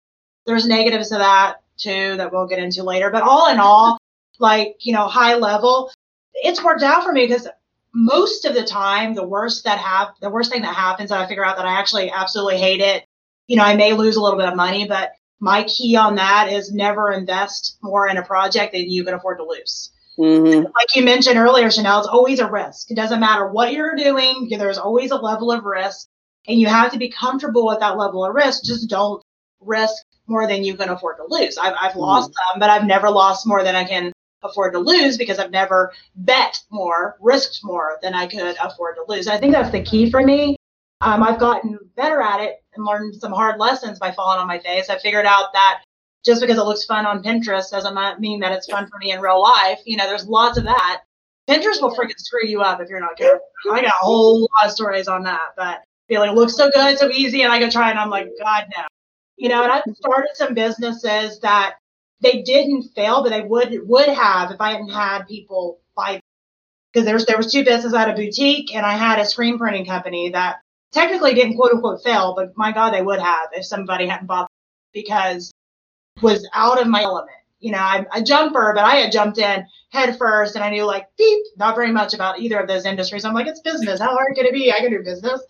[0.46, 3.10] There's negatives to that too that we'll get into later.
[3.10, 3.98] But all in all,
[4.40, 5.92] like, you know, high level,
[6.34, 7.48] it's worked out for me because
[7.94, 11.28] most of the time, the worst that have the worst thing that happens that I
[11.28, 13.06] figure out that I actually absolutely hate it.
[13.48, 16.52] You know, I may lose a little bit of money, but my key on that
[16.52, 19.92] is never invest more in a project than you can afford to lose.
[20.20, 20.64] Mhm.
[20.64, 22.90] Like you mentioned earlier, Chanel, it's always a risk.
[22.90, 26.08] It doesn't matter what you're doing, there's always a level of risk,
[26.48, 28.64] and you have to be comfortable with that level of risk.
[28.64, 29.22] Just don't
[29.60, 31.58] risk more than you can afford to lose.
[31.58, 34.12] I've, I've lost some, but I've never lost more than I can
[34.44, 39.06] afford to lose because I've never bet more, risked more than I could afford to
[39.08, 39.28] lose.
[39.28, 40.56] I think that's the key for me.
[41.02, 44.60] Um, I've gotten better at it and learned some hard lessons by falling on my
[44.60, 44.90] face.
[44.90, 45.82] I figured out that
[46.28, 49.22] just because it looks fun on Pinterest doesn't mean that it's fun for me in
[49.22, 49.80] real life.
[49.86, 51.02] You know, there's lots of that.
[51.50, 53.46] Pinterest will freaking screw you up if you're not careful.
[53.72, 57.00] I got a whole lot of stories on that, but feeling it looks so good,
[57.00, 58.84] so easy, and I go try and I'm like, God no.
[59.38, 61.76] You know, and I've started some businesses that
[62.22, 66.20] they didn't fail, but they would would have if I hadn't had people buy.
[66.92, 67.94] Because there's there was two businesses.
[67.94, 70.58] I had a boutique and I had a screen printing company that
[70.92, 74.50] technically didn't quote unquote fail, but my God, they would have if somebody hadn't bought
[74.94, 75.54] because
[76.22, 77.32] was out of my element.
[77.60, 80.86] You know, I'm a jumper, but I had jumped in head first and I knew
[80.86, 83.26] like beep, not very much about either of those industries.
[83.26, 84.00] I'm like, it's business.
[84.00, 84.72] How hard can it be?
[84.72, 85.42] I can do business.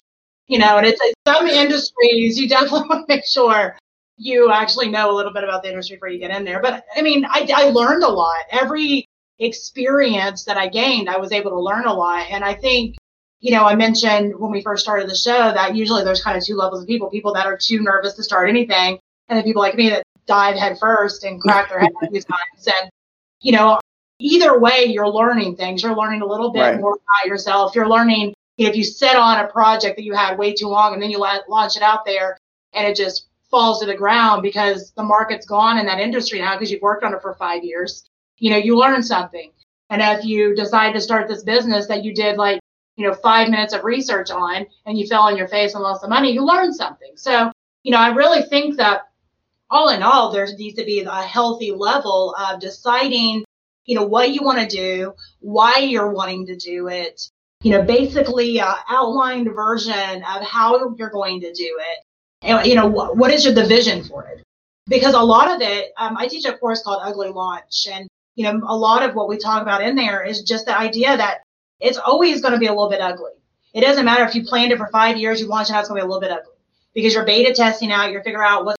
[0.48, 3.78] You know, and it's like some industries you definitely want to make sure
[4.18, 6.62] you actually know a little bit about the industry before you get in there.
[6.62, 8.38] But I mean, I, I learned a lot.
[8.52, 9.08] Every
[9.40, 12.26] experience that I gained, I was able to learn a lot.
[12.30, 12.96] And I think,
[13.40, 16.44] you know, I mentioned when we first started the show that usually there's kind of
[16.44, 18.98] two levels of people people that are too nervous to start anything,
[19.30, 22.68] and then people like me that dive headfirst and crack their head a few times.
[22.68, 22.92] And,
[23.42, 23.80] you know,
[24.20, 25.84] either way, you're learning things.
[25.84, 26.80] You're learning a little bit right.
[26.80, 27.76] more about yourself.
[27.76, 31.02] You're learning if you set on a project that you had way too long and
[31.02, 32.38] then you launch it out there
[32.74, 36.56] and it just falls to the ground because the market's gone in that industry now
[36.56, 38.04] because you've worked on it for five years.
[38.40, 39.52] You know, you learn something.
[39.90, 42.60] And if you decide to start this business that you did like,
[42.98, 46.02] you know, five minutes of research on and you fell on your face and lost
[46.02, 47.12] the money, you learned something.
[47.16, 47.52] So,
[47.84, 49.07] you know, I really think that
[49.70, 53.44] all in all, there needs to be a healthy level of deciding,
[53.86, 57.30] you know, what you want to do, why you're wanting to do it,
[57.64, 62.04] you know, basically uh, outlined version of how you're going to do it.
[62.44, 64.44] And, you know, what, what is your, the vision for it?
[64.88, 67.88] Because a lot of it, um, I teach a course called Ugly Launch.
[67.92, 70.78] And, you know, a lot of what we talk about in there is just the
[70.78, 71.40] idea that
[71.80, 73.32] it's always going to be a little bit ugly.
[73.74, 75.90] It doesn't matter if you planned it for five years, you launch it out, it's
[75.90, 76.54] going to be a little bit ugly
[76.94, 78.77] because you're beta testing out, you're figuring out what's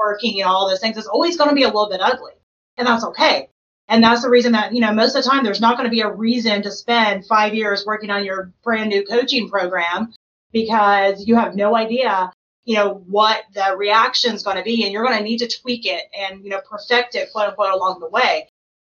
[0.00, 0.96] working and all those things.
[0.96, 2.32] It's always going to be a little bit ugly.
[2.76, 3.48] And that's okay.
[3.88, 5.90] And that's the reason that, you know, most of the time there's not going to
[5.90, 10.14] be a reason to spend five years working on your brand new coaching program
[10.52, 12.32] because you have no idea,
[12.64, 14.84] you know, what the reaction is going to be.
[14.84, 17.72] And you're going to need to tweak it and, you know, perfect it, quote unquote,
[17.74, 18.48] along the way.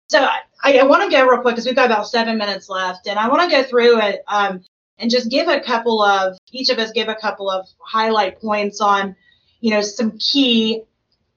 [0.09, 0.19] So
[0.63, 3.07] I, I want to go real quick because we've got about seven minutes left.
[3.07, 4.63] And I want to go through it um,
[4.99, 8.83] and just give a couple of, each of us give a couple of highlight points
[8.83, 9.17] on,
[9.61, 10.83] you know, some key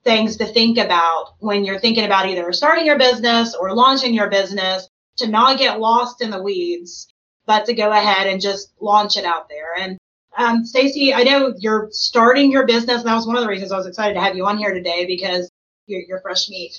[0.04, 4.28] things to think about when you're thinking about either starting your business or launching your
[4.28, 7.08] business to not get lost in the weeds,
[7.46, 9.74] but to go ahead and just launch it out there.
[9.78, 9.98] And
[10.36, 13.72] um, Stacey, I know you're starting your business, and that was one of the reasons
[13.72, 15.50] I was excited to have you on here today because
[15.86, 16.76] you're, you're fresh meat.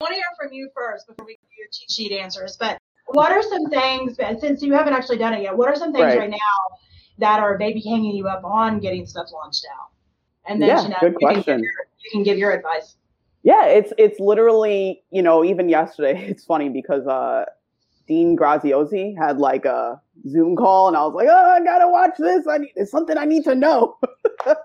[0.00, 2.56] I want to hear from you first before we do your cheat sheet answers.
[2.58, 5.92] But what are some things, since you haven't actually done it yet, what are some
[5.92, 6.76] things right, right now
[7.18, 9.88] that are maybe hanging you up on getting stuff launched out?
[10.48, 11.64] And then, yeah, know, good question.
[12.06, 12.96] You can give your advice.
[13.42, 17.44] Yeah, it's it's literally you know even yesterday it's funny because uh,
[18.08, 22.14] Dean Graziosi had like a Zoom call and I was like oh I gotta watch
[22.18, 23.96] this I need it's something I need to know.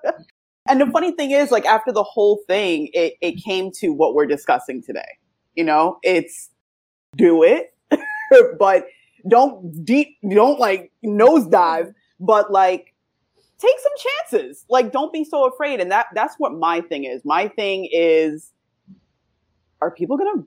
[0.70, 4.16] and the funny thing is like after the whole thing it it came to what
[4.16, 5.18] we're discussing today.
[5.56, 6.50] You know it's
[7.18, 7.74] do it,
[8.60, 8.86] but
[9.28, 12.91] don't deep don't like nosedive, but like
[13.62, 13.94] take some
[14.32, 14.66] chances.
[14.70, 15.80] Like, don't be so afraid.
[15.80, 17.24] And that that's what my thing is.
[17.24, 18.52] My thing is,
[19.82, 20.44] are people gonna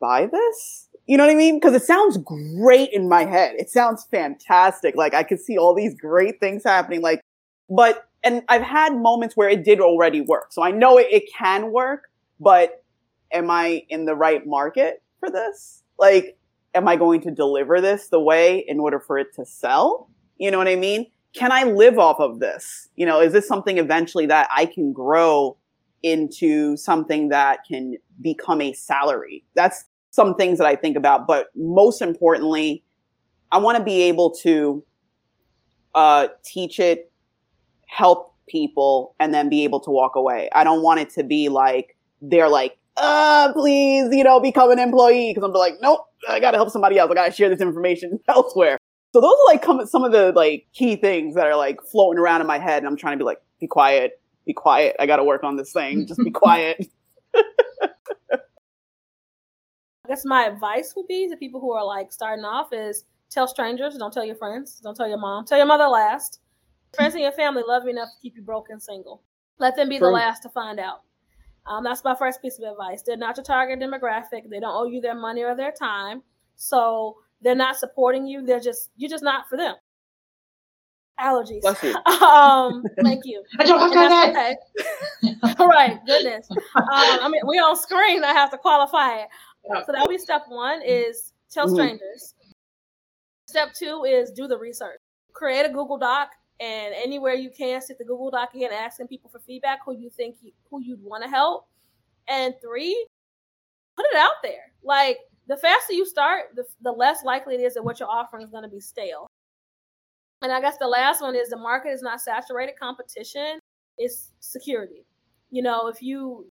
[0.00, 0.88] buy this?
[1.06, 1.56] You know what I mean?
[1.56, 3.56] Because it sounds great in my head.
[3.58, 4.96] It sounds fantastic.
[4.96, 7.02] Like I could see all these great things happening.
[7.02, 7.20] Like,
[7.68, 10.52] but and I've had moments where it did already work.
[10.52, 12.04] So I know it, it can work,
[12.40, 12.82] but
[13.32, 15.82] am I in the right market for this?
[15.98, 16.38] Like,
[16.74, 20.08] am I going to deliver this the way in order for it to sell?
[20.38, 21.06] You know what I mean?
[21.34, 22.88] Can I live off of this?
[22.96, 25.56] You know, is this something eventually that I can grow
[26.02, 29.44] into something that can become a salary?
[29.54, 31.26] That's some things that I think about.
[31.26, 32.84] But most importantly,
[33.50, 34.84] I want to be able to
[35.94, 37.10] uh, teach it,
[37.86, 40.48] help people, and then be able to walk away.
[40.52, 44.78] I don't want it to be like they're like, uh, please, you know, become an
[44.78, 45.32] employee.
[45.34, 47.10] Because I'm like, nope, I got to help somebody else.
[47.10, 48.78] I got to share this information elsewhere.
[49.14, 52.40] So those are like some of the like key things that are like floating around
[52.40, 54.96] in my head, and I'm trying to be like, be quiet, be quiet.
[54.98, 56.04] I got to work on this thing.
[56.04, 56.90] Just be quiet.
[57.36, 58.38] I
[60.08, 63.96] guess my advice would be to people who are like starting off is tell strangers,
[63.96, 66.40] don't tell your friends, don't tell your mom, tell your mother last.
[66.96, 69.22] Friends and your family love you enough to keep you broke and single.
[69.60, 70.08] Let them be True.
[70.08, 71.02] the last to find out.
[71.66, 73.02] Um, that's my first piece of advice.
[73.02, 74.50] They're not your target demographic.
[74.50, 76.24] They don't owe you their money or their time.
[76.56, 78.44] So they're not supporting you.
[78.44, 79.76] They're just you're just not for them.
[81.20, 81.64] Allergies.
[82.22, 83.44] um, thank you.
[83.58, 84.56] I don't have okay.
[85.60, 86.48] All right, goodness.
[86.50, 88.24] Um, I mean, we on screen.
[88.24, 89.28] I have to qualify it.
[89.86, 91.74] So that'll be step one: is tell mm-hmm.
[91.74, 92.34] strangers.
[92.40, 92.50] Mm-hmm.
[93.46, 94.98] Step two is do the research.
[95.32, 99.30] Create a Google Doc, and anywhere you can, sit the Google Doc again, asking people
[99.30, 101.68] for feedback who you think you, who you'd want to help.
[102.26, 103.06] And three,
[103.96, 104.72] put it out there.
[104.82, 108.44] Like the faster you start, the, the less likely it is that what you're offering
[108.44, 109.26] is going to be stale.
[110.42, 112.74] And I guess the last one is the market is not saturated.
[112.78, 113.58] Competition
[113.98, 115.06] is security.
[115.50, 116.50] You know, if you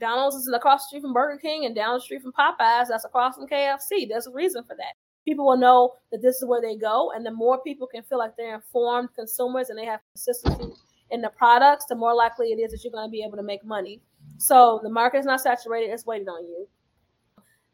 [0.00, 3.04] Donald's is across the street from Burger King and down the street from Popeyes, that's
[3.04, 4.08] across from KFC.
[4.08, 4.94] There's a reason for that.
[5.24, 8.18] People will know that this is where they go, and the more people can feel
[8.18, 10.72] like they're informed consumers and they have consistency
[11.10, 13.42] in the products, the more likely it is that you're going to be able to
[13.42, 14.00] make money.
[14.38, 16.68] So the market is not saturated; it's waiting on you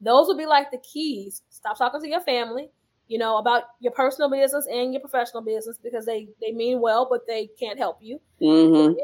[0.05, 1.43] Those would be like the keys.
[1.51, 2.71] Stop talking to your family,
[3.09, 7.07] you know, about your personal business and your professional business because they they mean well,
[7.11, 8.21] but they can't help you.
[8.41, 8.95] Mm-hmm.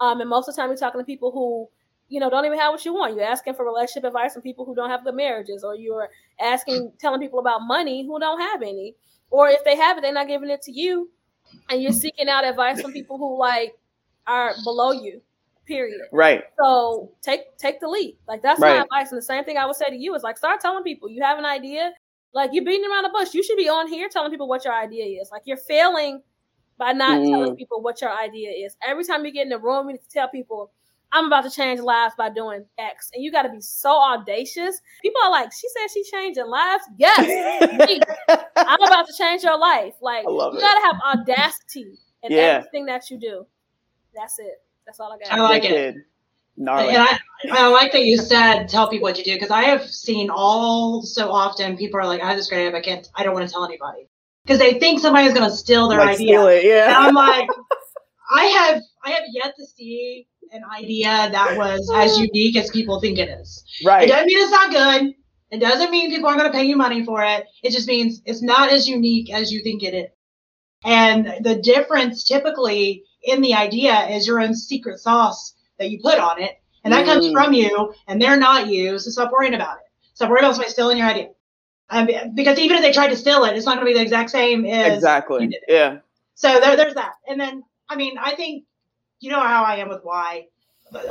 [0.00, 1.68] Um, and most of the time, you're talking to people who,
[2.08, 3.16] you know, don't even have what you want.
[3.16, 6.92] You're asking for relationship advice from people who don't have good marriages, or you're asking,
[6.98, 8.94] telling people about money who don't have any,
[9.30, 11.10] or if they have it, they're not giving it to you,
[11.70, 13.76] and you're seeking out advice from people who like
[14.26, 15.22] are below you.
[15.66, 16.00] Period.
[16.12, 16.44] Right.
[16.58, 18.16] So take take the lead.
[18.28, 18.76] Like that's Right.
[18.76, 19.10] my advice.
[19.12, 21.22] And the same thing I would say to you is like start telling people you
[21.22, 21.92] have an idea.
[22.32, 23.34] Like you're beating around the bush.
[23.34, 25.30] You should be on here telling people what your idea is.
[25.32, 26.22] Like you're failing
[26.78, 27.30] by not Mm.
[27.30, 28.76] telling people what your idea is.
[28.86, 30.70] Every time you get in the room, you need to tell people,
[31.12, 33.10] I'm about to change lives by doing X.
[33.14, 34.80] And you got to be so audacious.
[35.02, 36.84] People are like, she said she's changing lives.
[36.98, 37.18] Yes.
[38.56, 39.94] I'm about to change your life.
[40.02, 42.38] Like you got to have audacity in Yeah.
[42.58, 43.46] everything that you do.
[44.14, 44.62] That's it.
[44.86, 45.32] That's all I got.
[45.38, 45.96] I like it.
[46.56, 46.94] Gnarly.
[46.94, 47.18] And I,
[47.50, 51.02] I like that you said tell people what you do because I have seen all
[51.02, 53.34] so often people are like, I have this great idea, but I can't, I don't
[53.34, 54.08] want to tell anybody
[54.44, 56.26] because they think somebody's going to steal their Like, idea.
[56.28, 56.94] steal it, And yeah.
[56.98, 57.48] I'm like,
[58.34, 63.00] I have, I have yet to see an idea that was as unique as people
[63.00, 63.62] think it is.
[63.84, 64.04] Right.
[64.04, 65.14] It doesn't mean it's not good.
[65.50, 67.44] It doesn't mean people aren't going to pay you money for it.
[67.62, 70.10] It just means it's not as unique as you think it is.
[70.84, 76.18] And the difference typically in the idea is your own secret sauce that you put
[76.18, 76.52] on it.
[76.84, 77.32] And that comes Mm.
[77.32, 78.98] from you and they're not you.
[78.98, 79.84] So stop worrying about it.
[80.14, 81.28] Stop worrying about somebody stealing your idea.
[81.90, 84.02] Um, because even if they tried to steal it, it's not going to be the
[84.02, 85.42] exact same as Exactly.
[85.44, 85.72] you did it.
[85.72, 85.98] Yeah.
[86.34, 87.12] So there, there's that.
[87.28, 88.64] And then, I mean, I think,
[89.20, 90.46] you know how I am with why.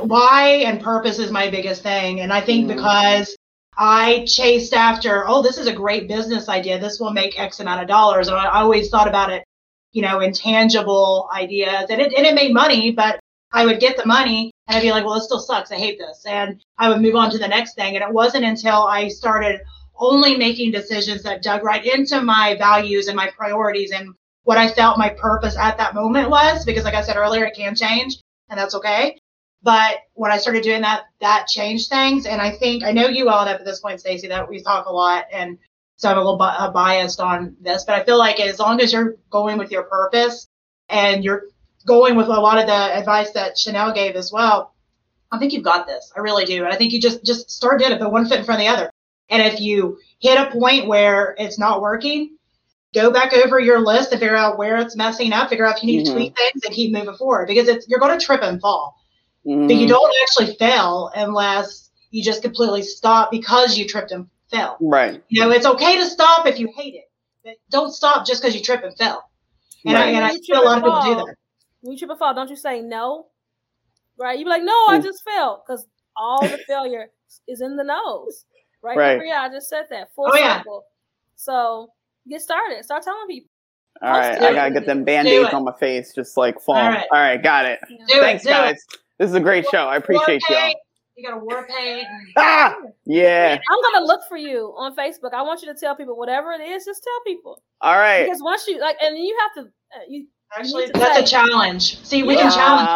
[0.00, 2.20] Why and purpose is my biggest thing.
[2.20, 2.74] And I think Mhm.
[2.76, 3.36] because
[3.76, 6.78] I chased after, oh, this is a great business idea.
[6.78, 8.28] This will make X amount of dollars.
[8.28, 9.44] And I always thought about it,
[9.96, 11.86] you know, intangible ideas.
[11.88, 13.18] And it, and it made money, but
[13.50, 15.72] I would get the money and I'd be like, well, this still sucks.
[15.72, 16.22] I hate this.
[16.26, 17.96] And I would move on to the next thing.
[17.96, 19.58] And it wasn't until I started
[19.98, 24.68] only making decisions that dug right into my values and my priorities and what I
[24.68, 26.66] felt my purpose at that moment was.
[26.66, 28.18] Because, like I said earlier, it can change
[28.50, 29.16] and that's okay.
[29.62, 32.26] But when I started doing that, that changed things.
[32.26, 34.84] And I think, I know you all enough at this point, Stacey, that we talk
[34.84, 35.24] a lot.
[35.32, 35.56] And
[35.96, 38.92] so I'm a little bi- biased on this, but I feel like as long as
[38.92, 40.48] you're going with your purpose
[40.88, 41.44] and you're
[41.86, 44.74] going with a lot of the advice that Chanel gave as well,
[45.32, 46.12] I think you've got this.
[46.16, 46.64] I really do.
[46.64, 48.66] And I think you just just start doing it, put one foot in front of
[48.66, 48.90] the other.
[49.28, 52.36] And if you hit a point where it's not working,
[52.94, 55.82] go back over your list to figure out where it's messing up, figure out if
[55.82, 56.06] you need Mhm.
[56.06, 58.94] to tweak things and keep moving forward because it's you're going to trip and fall.
[59.46, 59.66] Mhm.
[59.66, 64.76] But you don't actually fail unless you just completely stop because you tripped and fell.
[64.80, 65.22] Right.
[65.28, 67.04] You know, it's okay to stop if you hate it,
[67.44, 69.28] but don't stop just because you trip and fell.
[69.84, 71.26] And, I, and I You feel a lot of trip and people do fall.
[71.26, 71.36] that.
[71.82, 73.26] When you trip and fall, don't you say no?
[74.18, 74.38] Right?
[74.38, 75.04] You be like, no, I Mm.
[75.04, 75.86] just fell because
[76.16, 77.08] all the failure
[77.46, 78.44] is in the nose.
[78.82, 78.96] Right?
[78.96, 79.20] Right.
[79.24, 80.08] Yeah, I just said that.
[80.14, 80.58] Full Oh, yeah.
[80.58, 80.84] circle.
[81.34, 81.90] So
[82.28, 82.84] get started.
[82.84, 83.50] Start telling people.
[84.02, 84.38] All right.
[84.38, 86.76] do I gotta get them band-aids on my face, just like fall.
[86.76, 87.06] All right.
[87.12, 87.80] All right, got it.
[87.88, 88.74] Do Thanks, it, guys.
[88.74, 88.98] it.
[89.18, 89.86] This is a great show.
[89.86, 90.74] I appreciate war y'all.
[91.16, 91.24] Paint.
[91.24, 92.06] You got a war paint.
[92.36, 93.58] Ah, yeah.
[93.70, 95.32] I'm gonna look for you on Facebook.
[95.32, 96.84] I want you to tell people whatever it is.
[96.84, 98.24] Just tell people All right.
[98.24, 99.70] because once you like, and you have to.
[99.94, 101.98] Uh, you Actually, to that's a challenge.
[102.04, 102.42] See, we Yeah.
[102.42, 102.88] can challenge.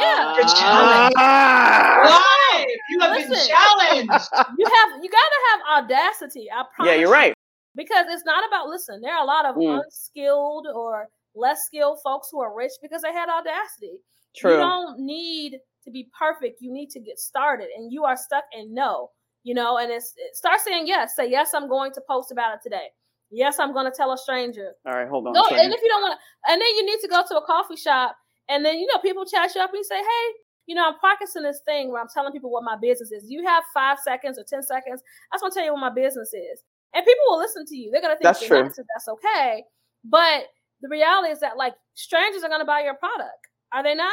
[0.00, 0.34] Yeah.
[0.36, 1.14] You're challenged.
[1.18, 2.00] Ah.
[2.04, 2.66] Why?
[2.90, 4.08] You have been challenged.
[4.58, 6.48] you have you gotta have audacity.
[6.52, 6.92] I promise.
[6.92, 7.12] Yeah, you're you.
[7.12, 7.34] right.
[7.74, 9.82] because it's not about listen there are a lot of Mm.
[9.84, 13.98] unskilled or less skilled folks who are rich because they had audacity
[14.36, 14.52] True.
[14.52, 18.44] you don't need to be perfect you need to get started and you are stuck
[18.52, 19.10] in no
[19.42, 21.14] you know and it's it, start saying yes.
[21.14, 22.88] Say yes i'm going to post about it today.
[23.30, 24.72] Yes i'm going to tell a stranger.
[24.86, 25.32] All right, hold on.
[25.34, 27.46] no and if you don't want to and then you need to go to a
[27.46, 28.16] coffee shop
[28.48, 30.26] and then you know people chat you up and you say hey
[30.66, 33.24] you know i'm practicing this thing where i'm telling people what my business is.
[33.28, 35.02] You have five seconds or ten seconds?
[35.30, 36.62] I just want to tell you what my business is.
[36.94, 37.90] And people will listen to you.
[37.90, 38.62] They're going to think That's true.
[38.62, 39.64] nuts, that's okay.
[40.04, 40.44] But
[40.80, 43.48] the reality is that like strangers are going to buy your product.
[43.72, 44.12] Are they not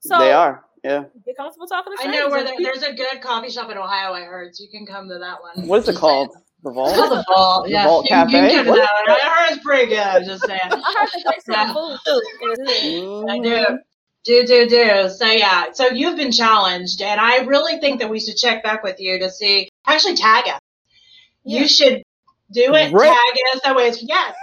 [0.00, 0.64] so they are.
[0.84, 1.04] Yeah.
[1.24, 4.12] get comfortable talking to I know where there, there's a good coffee shop in Ohio.
[4.12, 5.66] I heard, so you can come to that one.
[5.66, 6.36] What is it called?
[6.62, 6.88] The saying.
[6.88, 7.10] It's called Vault?
[7.10, 7.64] the Vault.
[7.64, 9.16] The Yeah, Vault you, you can come to that one.
[9.20, 9.98] I heard it's pretty good.
[9.98, 10.60] I'm just saying.
[10.62, 11.74] i heard the they sell Yeah.
[11.74, 13.78] food too I do.
[14.24, 15.08] Do, do, do.
[15.10, 15.72] So, yeah.
[15.72, 19.18] So, you've been challenged, and I really think that we should check back with you
[19.20, 20.60] to see, actually, tag us.
[21.44, 21.60] Yeah.
[21.60, 22.02] You should
[22.52, 23.08] do it, Right.
[23.08, 23.60] tag us.
[23.64, 24.34] That way, it's, yes.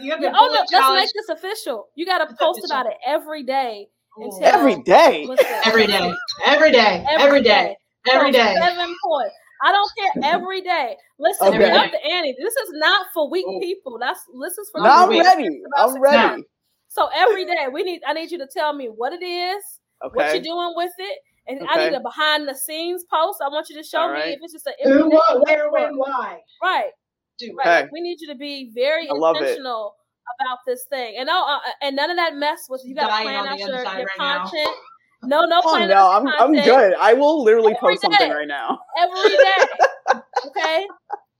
[0.00, 2.60] You have Yeah, been oh fully no let's make this official you got to post
[2.60, 2.66] official.
[2.76, 3.91] about it every day Ooh.
[4.16, 5.26] Until- Every day.
[5.26, 5.66] What's that?
[5.66, 6.12] Every day.
[6.44, 7.04] Every day.
[7.08, 7.76] Every day.
[8.08, 9.34] Every Seven points.
[9.64, 10.34] I don't care.
[10.34, 10.96] Every day.
[11.20, 11.70] Listen, Okay.
[11.70, 12.34] up the ante.
[12.40, 13.60] This is not for weak Oh.
[13.60, 13.98] people.
[14.00, 15.24] That's this is for No, I'm Every week.
[15.26, 15.62] ready.
[15.76, 16.42] I'm ready.
[16.88, 18.02] So every day, we need.
[18.06, 19.62] I need you to tell me what it is,
[20.04, 20.14] okay.
[20.14, 23.40] what you're doing with it, And I need a behind the scenes post.
[23.40, 24.28] I want you to show All me right.
[24.34, 25.82] if it's just an Who, information what, where, report.
[25.90, 26.40] when, why?
[26.62, 26.90] Right.
[27.38, 27.66] Do Right.
[27.66, 27.82] it.
[27.84, 27.88] Okay.
[27.92, 29.42] We need you to be very I love it.
[29.42, 29.94] intentional
[30.40, 31.16] about this thing.
[31.18, 33.58] And no, uh, and none of that mess with you got to plan on out
[33.58, 34.38] your, inside your right now.
[34.44, 34.76] content.
[35.24, 36.94] No, no, Oh no, out I'm your I'm good.
[36.98, 38.80] I will literally Every post something right now.
[38.98, 39.66] every day.
[40.44, 40.86] Okay.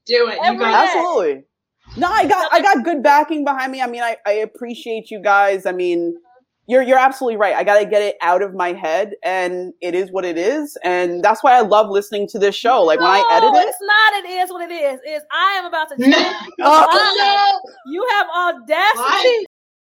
[0.06, 0.34] Do it.
[0.36, 0.98] You Every got day.
[0.98, 1.44] Absolutely.
[1.96, 3.80] No, I got I got good backing behind me.
[3.82, 5.66] I mean, I, I appreciate you guys.
[5.66, 6.16] I mean,
[6.68, 7.54] you're you're absolutely right.
[7.54, 10.78] I gotta get it out of my head and it is what it is.
[10.84, 12.82] And that's why I love listening to this show.
[12.82, 13.68] Like when I edit it.
[13.68, 14.24] it's not.
[14.24, 15.00] It is what it is.
[15.06, 16.08] Is I am about to oh, No.
[16.08, 16.50] change.
[16.62, 19.46] Oh, You have audacity,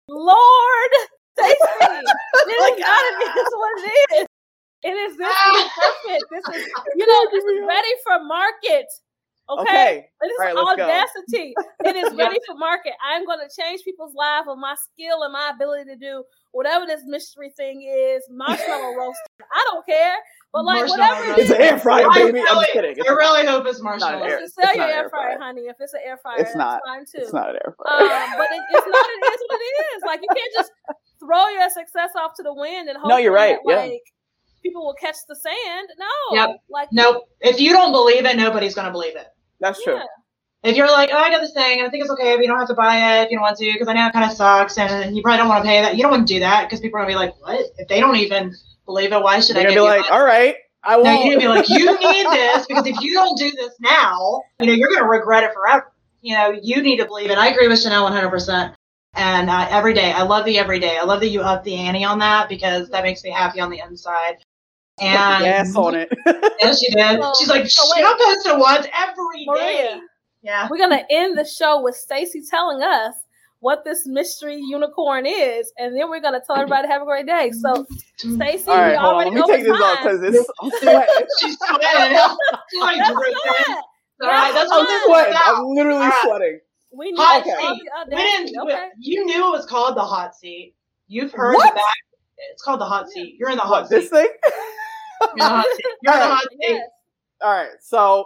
[0.10, 0.92] Lord
[1.38, 1.56] Stacey.
[2.46, 3.04] This is not.
[3.22, 4.28] It is what it is.
[4.84, 6.24] It is this is perfect.
[6.32, 8.86] This is you know this is ready for market.
[9.48, 9.62] Okay.
[9.62, 10.10] okay.
[10.22, 10.84] It is All right, let's go.
[10.84, 11.54] audacity.
[11.86, 12.94] It is ready for market.
[13.06, 16.86] I'm going to change people's lives with my skill and my ability to do whatever
[16.88, 18.24] this mystery thing is.
[18.30, 19.20] Marshmallow roast.
[19.52, 20.16] I don't care.
[20.52, 22.40] But like whatever it It's an air fryer, I baby.
[22.40, 22.96] I'm really- just kidding.
[22.98, 24.24] It's I really hope it's marshmallow.
[24.26, 25.40] air- to sell it's your not air air fryer, fryer.
[25.40, 25.62] honey.
[25.68, 26.82] If it's an air fryer, It's that's not.
[26.86, 27.22] fine too.
[27.22, 28.02] It's not an air fryer.
[28.02, 29.06] Um, but it, it's not.
[29.06, 30.02] It is what it is.
[30.08, 30.72] Like you can't just
[31.20, 33.92] throw your success off to the wind and hope No, you're right, that, yeah.
[33.92, 34.02] like
[34.64, 35.90] people will catch the sand.
[36.00, 36.36] No.
[36.38, 36.50] Yep.
[36.70, 37.24] Like Nope.
[37.42, 39.28] If you don't believe it, nobody's going to believe it.
[39.60, 39.96] That's true.
[39.96, 40.04] yeah.
[40.64, 42.48] If you're like, oh, I got this thing, and I think it's okay, but you
[42.48, 44.26] don't have to buy it if you don't want to, because I know it kind
[44.26, 45.96] of sucks, and you probably don't want to pay that.
[45.96, 47.64] You don't want to do that because people are going to be like, what?
[47.78, 50.56] If they don't even believe it, why should You're I gonna be like, all right,
[50.84, 51.26] I won't.
[51.26, 54.68] you're gonna be like, you need this because if you don't do this now, you
[54.68, 55.92] know, you're gonna regret it forever.
[56.22, 57.38] You know, you need to believe it.
[57.38, 58.30] I agree with Chanel 100.
[58.30, 58.76] percent
[59.14, 60.98] And uh, every day, I love the every day.
[60.98, 63.70] I love that you up the ante on that because that makes me happy on
[63.70, 64.38] the inside.
[65.02, 66.10] And yes on it.
[66.26, 67.22] yeah, she did.
[67.22, 68.02] So- She's like, so she wait.
[68.02, 69.46] don't post it once every day.
[69.48, 70.02] Maria.
[70.42, 70.68] Yeah.
[70.70, 73.16] We're gonna end the show with Stacey telling us
[73.60, 77.26] what this mystery unicorn is, and then we're gonna tell everybody to have a great
[77.26, 77.52] day.
[77.52, 77.86] So,
[78.18, 79.14] Stacey, all right, we hold on.
[79.16, 81.26] already Let me take this off because it's I'm sweating.
[81.40, 82.18] She's sweating.
[82.72, 83.34] She's like That's dripping.
[83.44, 83.78] good.
[84.22, 85.32] All right, that's I'm what this is sweating.
[85.34, 85.56] about.
[85.58, 86.22] I'm literally All right.
[86.24, 86.60] sweating.
[86.94, 87.90] We need Hot all seat.
[88.10, 88.62] the We didn't.
[88.62, 88.88] Okay.
[89.00, 90.76] You knew it was called the hot seat.
[91.08, 91.74] You've heard What?
[91.74, 91.84] the back.
[92.54, 93.36] It's called the hot seat.
[93.40, 93.96] You're in the hot What seat.
[94.02, 94.28] this thing?
[95.36, 95.86] You're hot seat.
[96.04, 96.48] You're in the hot.
[96.62, 96.82] Yes.
[97.42, 97.70] All right.
[97.82, 98.26] So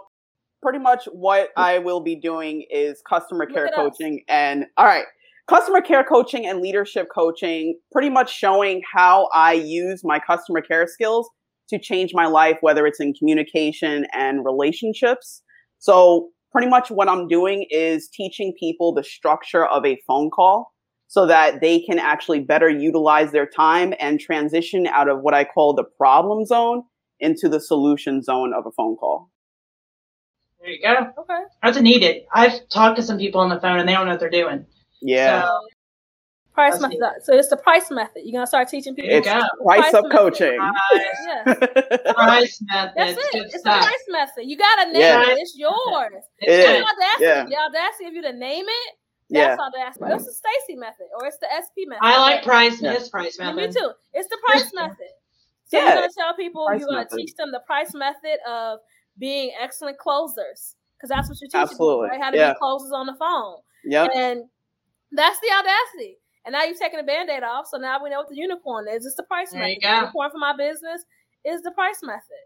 [0.62, 5.04] pretty much what I will be doing is customer Look care coaching and all right.
[5.48, 10.86] Customer care coaching and leadership coaching, pretty much showing how I use my customer care
[10.86, 11.28] skills
[11.70, 15.42] to change my life, whether it's in communication and relationships.
[15.78, 20.72] So, pretty much what I'm doing is teaching people the structure of a phone call
[21.10, 25.42] so that they can actually better utilize their time and transition out of what I
[25.42, 26.84] call the problem zone
[27.18, 29.28] into the solution zone of a phone call.
[30.60, 31.10] There you go.
[31.22, 31.40] Okay.
[31.64, 32.22] That's needed.
[32.32, 34.64] I've talked to some people on the phone and they don't know what they're doing.
[35.02, 35.42] Yeah.
[35.42, 35.60] So,
[36.54, 37.24] Pryce That's method.
[37.24, 38.22] So it's the Pryce method.
[38.24, 39.10] You're gonna start teaching people.
[39.10, 39.40] It's go.
[39.64, 40.16] Pryce Pryce up method.
[40.16, 40.58] coaching.
[40.58, 41.58] Pryce, Yes.
[42.14, 42.92] Pryce method.
[42.96, 43.32] That's it.
[43.32, 44.44] Good It's the Pryce method.
[44.44, 45.22] You gotta name Yeah.
[45.22, 45.38] it.
[45.38, 46.12] It's yours.
[46.38, 46.76] It's It The good.
[46.76, 46.84] is.
[46.84, 47.24] audacity.
[47.24, 47.44] Yeah.
[47.46, 48.94] The audacity of you to name it.
[49.30, 49.56] Yeah.
[49.56, 50.04] That's audacity.
[50.14, 52.02] It's the Stacey method, or it's the SP method.
[52.02, 52.80] I like Pryce.
[52.82, 52.94] Yeah.
[52.94, 53.74] His Pryce Yeah, method.
[53.74, 53.90] Me too.
[54.14, 54.96] It's the Pryce method.
[55.66, 55.84] So Yeah.
[55.84, 57.16] you're gonna tell people Pryce you're gonna method.
[57.16, 58.80] teach them the Pryce method of
[59.18, 62.08] being excellent closers, because that's what you're teaching Absolutely.
[62.08, 62.20] people, right?
[62.20, 62.52] How to Yeah.
[62.54, 64.08] be closers on the phone, Yeah.
[64.14, 64.48] and
[65.12, 66.18] that's the audacity.
[66.46, 69.04] And now you've taken a band-aid off, so now we know what the unicorn is.
[69.04, 69.74] It's the Pryce There method.
[69.74, 69.94] you The go.
[69.96, 71.04] unicorn for my business
[71.44, 72.44] is the Pryce method.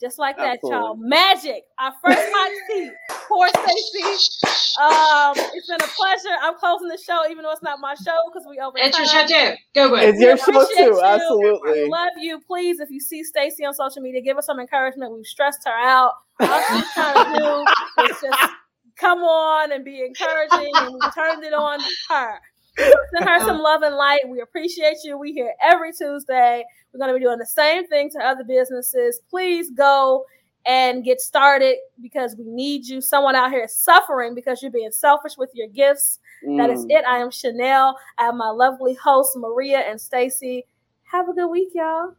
[0.00, 0.78] Just like that, Absolutely.
[0.78, 0.96] y'all.
[0.96, 1.64] Magic.
[1.80, 2.92] Our first hot seat.
[3.26, 4.46] Poor Stacey.
[4.80, 6.36] Um, it's been a pleasure.
[6.40, 8.78] I'm closing the show, even though it's not my show because we over.
[8.78, 9.56] It's your show too.
[9.74, 10.14] Go good.
[10.14, 10.82] It's your show too.
[10.82, 11.02] you.
[11.02, 11.82] Absolutely.
[11.84, 12.40] We love you.
[12.46, 15.12] Please, if you see Stacey on social media, give her some encouragement.
[15.12, 16.12] We've stressed her out.
[16.40, 18.52] All she's trying to do is just
[18.96, 21.80] come on and be encouraging, and we turned it on
[22.10, 22.38] her.
[22.78, 24.20] Send her some love and light.
[24.28, 25.18] We appreciate you.
[25.18, 26.64] We here every Tuesday.
[26.92, 29.20] We're going to be doing the same thing to other businesses.
[29.30, 30.24] Please go
[30.66, 33.00] and get started because we need you.
[33.00, 36.18] Someone out here is suffering because you're being selfish with your gifts.
[36.56, 36.90] That is Mm.
[36.90, 37.04] it.
[37.06, 37.98] I am Chanel.
[38.18, 40.66] I have my lovely hosts, Maria and Stacey.
[41.04, 42.12] Have a good week, y'all.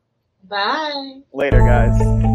[0.50, 1.22] Bye.
[1.34, 2.29] Later, guys.